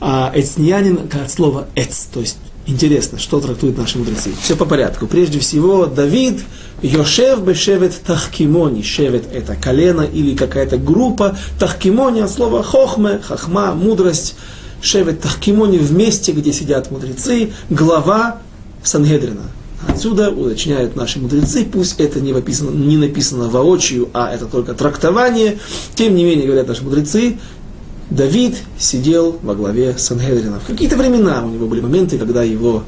[0.00, 4.30] а эцниянин от слова эц, то есть Интересно, что трактуют наши мудрецы.
[4.40, 5.08] Все по порядку.
[5.08, 6.44] Прежде всего, Давид,
[6.80, 8.82] Йошев бешевет тахкимони.
[8.82, 11.36] Шевет– это колено или какая-то группа.
[11.58, 14.36] Тахкимони от слова хохме, хахма, мудрость.
[14.80, 17.50] Шевет тахкимони в месте, где сидят мудрецы.
[17.68, 18.38] Глава
[18.84, 19.42] Сангедрина.
[19.88, 25.58] Отсюда уточняют наши мудрецы, пусть это не написано, не написано воочию, а это только трактование.
[25.96, 27.38] Тем не менее, говорят наши мудрецы,
[28.16, 30.60] Давид сидел во главе Сангедрина.
[30.60, 32.84] В какие-то времена у него были моменты, когда его,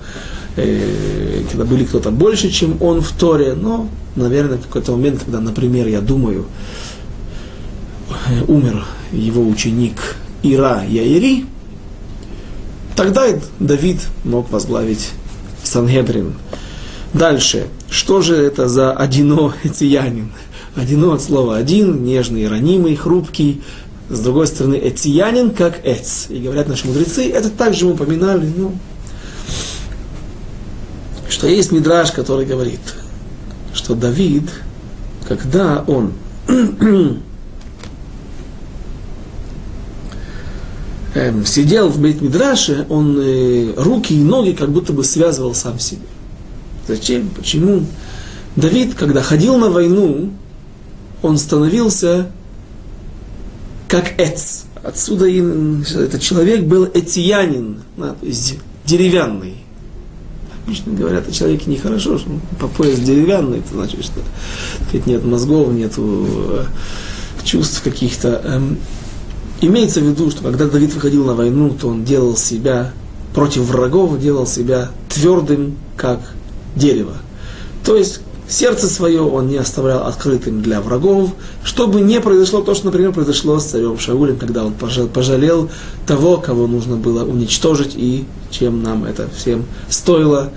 [0.57, 5.89] э, когда были кто-то больше, чем он в Торе, но, наверное, какой-то момент, когда, например,
[5.89, 6.47] я думаю,
[8.49, 11.47] умер его ученик Ира Яири,
[12.95, 13.25] тогда
[13.59, 15.11] Давид мог возглавить
[15.63, 16.35] Сангедрин.
[17.15, 17.69] Дальше.
[17.89, 20.33] Что же это за одино циянин?
[20.75, 23.63] Одино от слова один, нежный, ранимый, хрупкий,
[24.15, 26.31] с другой стороны, этиянин как эц.
[26.31, 28.73] И говорят наши мудрецы, это также мы упоминали, ну,
[31.29, 32.81] что есть мидраж, который говорит,
[33.73, 34.49] что Давид,
[35.27, 36.13] когда он
[41.15, 45.79] эм, сидел в бейт Мидраше, он э, руки и ноги как будто бы связывал сам
[45.79, 46.07] себе.
[46.87, 47.31] Зачем?
[47.31, 47.85] Почему?
[48.57, 50.31] Давид, когда ходил на войну,
[51.23, 52.31] он становился
[53.89, 54.63] как эц.
[54.83, 55.41] Отсюда и,
[55.97, 59.55] этот человек был этиянин, да, то есть деревянный.
[60.65, 64.21] Обычно говорят о человеке нехорошо, что по пояс деревянный, это значит, что
[65.07, 66.65] нет мозгов, нет э,
[67.45, 68.41] чувств каких-то.
[68.45, 68.79] Эм,
[69.61, 72.93] имеется в виду, что когда Давид выходил на войну, то он делал себя
[73.35, 76.21] против врагов, делал себя твердым, как
[76.77, 77.17] дерево.
[77.85, 81.31] То есть сердце свое он не оставлял открытым для врагов,
[81.63, 85.71] чтобы не произошло то, что, например, произошло с царем Шаулем, когда он пожалел
[86.07, 90.51] того, кого нужно было уничтожить, и чем нам это всем стоило,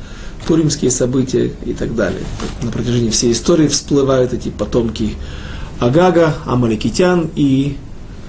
[0.48, 2.22] пуримские события и так далее.
[2.62, 5.16] На протяжении всей истории всплывают эти потомки
[5.80, 7.78] Агага, Амаликитян и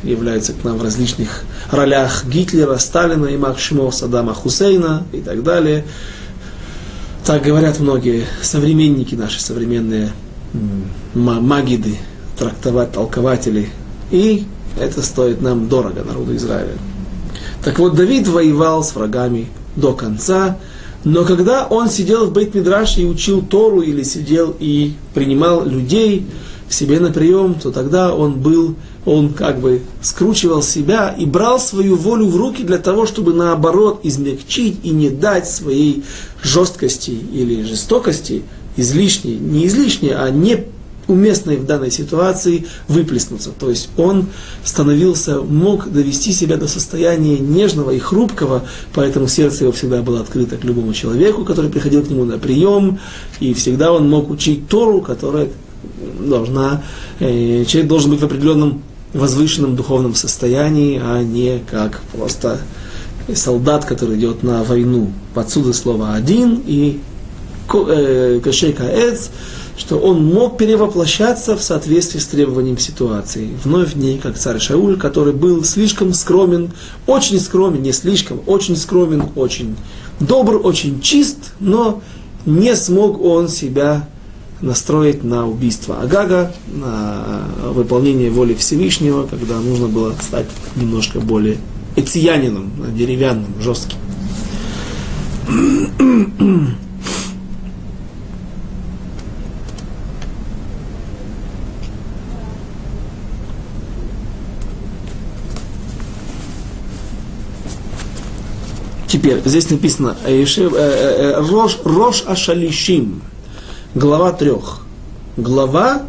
[0.02, 5.84] являются к нам в различных ролях Гитлера, Сталина, Имак Шимов, Саддама Хусейна и так далее.
[7.29, 10.12] Так говорят многие современники наши, современные
[11.12, 11.97] магиды,
[12.39, 13.68] трактовать, толкователи.
[14.11, 14.47] И
[14.81, 16.72] это стоит нам дорого, народу Израиля.
[17.62, 20.57] Так вот, Давид воевал с врагами до конца,
[21.05, 26.26] но когда он сидел в Бейт-Мидраше и учил Тору, или сидел и принимал людей
[26.66, 28.74] к себе на прием, то тогда он был,
[29.09, 34.00] он как бы скручивал себя и брал свою волю в руки для того, чтобы наоборот
[34.02, 36.04] измягчить и не дать своей
[36.42, 38.42] жесткости или жестокости
[38.76, 40.66] излишней, не излишней, а не
[41.06, 43.50] уместной в данной ситуации выплеснуться.
[43.59, 44.26] То есть он
[44.62, 50.59] становился, мог довести себя до состояния нежного и хрупкого, поэтому сердце его всегда было открыто
[50.59, 52.98] к любому человеку, который приходил к нему на прием,
[53.40, 55.48] и всегда он мог учить Тору, которая
[56.20, 56.82] должна,
[57.20, 58.82] э, человек должен быть в определенном
[59.14, 62.61] возвышенном духовном состоянии, а не как просто
[63.34, 65.12] солдат, который идет на войну.
[65.34, 67.00] Отсюда слово один и
[67.72, 69.30] э, кашей каэц,
[69.76, 73.50] что он мог перевоплощаться в соответствии с требованием ситуации.
[73.62, 76.72] Вновь в ней, как царь Шауль, который был слишком скромен,
[77.06, 79.76] очень скромен, не слишком, очень скромен, очень
[80.20, 82.02] добр, очень чист, но
[82.44, 84.09] не смог он себя
[84.61, 90.46] настроить на убийство Агага, на выполнение воли Всевышнего, когда нужно было стать
[90.76, 91.59] немножко более
[91.96, 93.98] эциянином, деревянным, жестким.
[109.09, 113.22] Теперь, здесь написано э, э, э, Рош, Рош Ашалишим,
[113.99, 114.80] глава трех.
[115.36, 116.03] Глава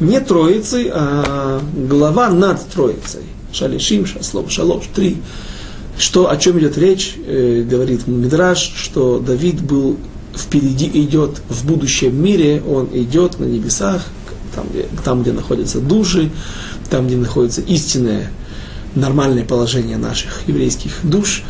[0.00, 3.22] не троицы, а глава над троицей.
[3.52, 5.18] Шалишим, слово шалош, три.
[5.98, 9.98] Что, о чем идет речь, э, говорит Мидраш, что Давид был
[10.34, 14.02] впереди идет в будущем мире, он идет на небесах,
[14.54, 16.30] там где, там, где находятся души,
[16.90, 18.30] там, где находится истинное,
[18.94, 21.42] нормальное положение наших еврейских душ,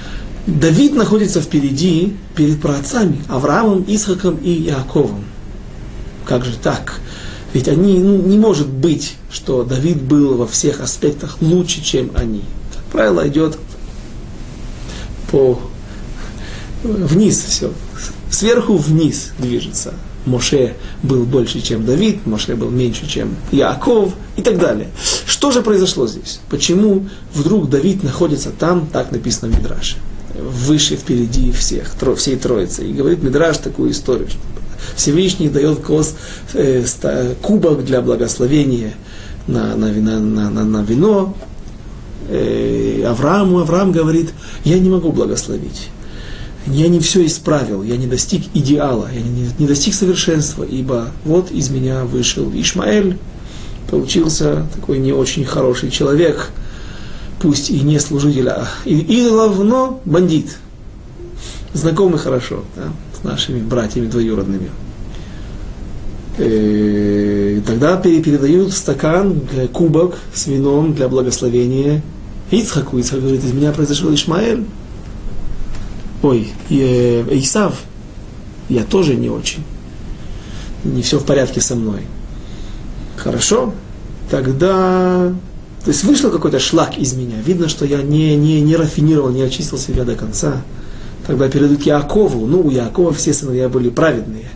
[0.46, 5.24] Давид находится впереди, перед праотцами, Авраамом, Исхаком и Яковом.
[6.24, 7.00] Как же так?
[7.52, 12.42] Ведь они, ну, не может быть, что Давид был во всех аспектах лучше, чем они.
[12.74, 13.58] Как правило, идет
[15.30, 15.60] по
[16.82, 17.72] вниз все.
[18.30, 19.94] Сверху вниз движется.
[20.24, 24.88] Моше был больше, чем Давид, Моше был меньше, чем Яаков и так далее.
[25.26, 26.40] Что же произошло здесь?
[26.48, 29.96] Почему вдруг Давид находится там, так написано в Мидраше?
[30.34, 32.86] выше впереди всех, всей троицы.
[32.86, 34.38] И говорит Мидраш такую историю, что
[34.96, 36.14] Всевышний дает кос,
[36.54, 38.94] э, ста, кубок для благословения
[39.46, 41.36] на, на, на, на, на, на вино.
[42.28, 44.30] Э, Аврааму Авраам говорит,
[44.64, 45.88] я не могу благословить.
[46.66, 51.50] Я не все исправил, я не достиг идеала, я не, не достиг совершенства, ибо вот
[51.50, 53.18] из меня вышел Ишмаэль,
[53.90, 56.50] получился такой не очень хороший человек–
[57.42, 60.56] пусть и не служитель, а и, и но бандит.
[61.74, 62.84] Знакомый хорошо да,
[63.22, 64.70] нашими братьями двоюродными.
[66.38, 69.40] И э, тогда передают стакан,
[69.72, 72.02] кубок с вином для благословения
[72.50, 72.98] Ицхаку.
[72.98, 74.64] Ицхак говорит, из меня произошел Ишмаэль.
[76.22, 77.82] Ой, э, Исав,
[78.68, 79.62] я тоже не очень.
[80.84, 82.02] Не все в порядке со мной.
[83.16, 83.72] Хорошо,
[84.30, 85.32] тогда
[85.84, 87.36] то есть вышел какой-то шлак из меня.
[87.44, 90.62] Видно, что я не, не, не рафинировал, не очистил себя до конца.
[91.26, 92.46] Тогда передают Якову.
[92.46, 94.50] Ну, у Якова все сыновья были праведные.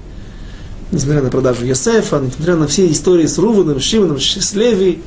[0.93, 4.55] Несмотря на продажу Йосефа, несмотря на все истории с Руваном, Шимоном, с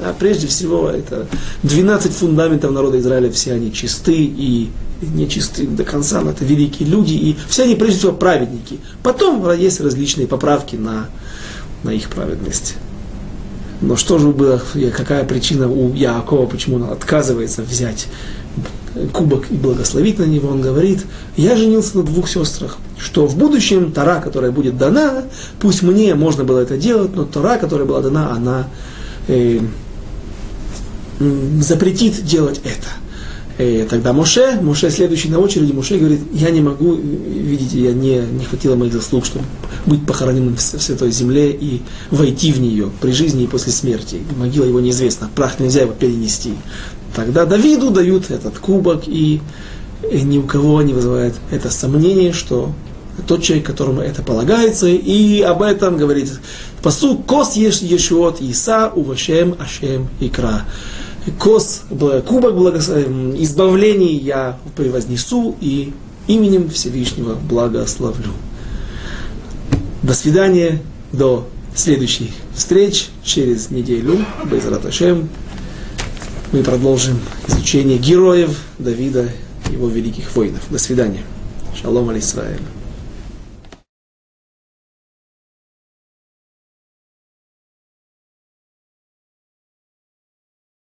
[0.01, 1.28] а прежде всего это
[1.64, 4.70] 12 фундаментов народа Израиля, все они чисты и
[5.01, 8.80] не чисты до конца, но это великие люди, и все они прежде всего праведники.
[9.03, 11.07] Потом есть различные поправки на,
[11.84, 12.76] на их праведность.
[13.82, 14.62] Но что же было,
[14.95, 18.07] какая причина у Яакова, почему он отказывается взять
[19.13, 21.05] кубок и благословить на него, он говорит,
[21.37, 25.23] я женился на двух сестрах, что в будущем Тара, которая будет дана,
[25.59, 28.67] пусть мне можно было это делать, но Тара, которая была дана, она
[29.27, 29.59] э,
[31.19, 32.87] запретит делать это.
[33.59, 38.19] И тогда Моше, Моше следующий на очереди, Моше говорит, я не могу, видите, я не,
[38.19, 39.43] не хватило моих заслуг, чтобы
[39.85, 44.21] быть похороненным в святой земле и войти в нее при жизни и после смерти.
[44.37, 46.53] Могила его неизвестна, прах нельзя его перенести.
[47.16, 49.41] Тогда Давиду дают этот кубок, и
[50.12, 52.72] ни у кого не вызывает это сомнение, что
[53.28, 56.32] тот человек, которому это полагается, и об этом говорит
[56.82, 60.66] посу кос ешь ешуот иса увашем ашем икра.
[61.38, 62.89] Кос, кубок благос...
[62.89, 65.93] Эм, избавлений я превознесу и
[66.28, 68.32] именем Всевышнего благословлю.
[70.01, 70.82] До свидания,
[71.12, 74.26] до следующих встреч через неделю.
[74.49, 75.30] Безраташем
[76.51, 79.29] мы продолжим изучение героев Давида
[79.69, 80.61] и его великих воинов.
[80.69, 81.21] До свидания.
[81.79, 82.59] Шалом аль Исраэль.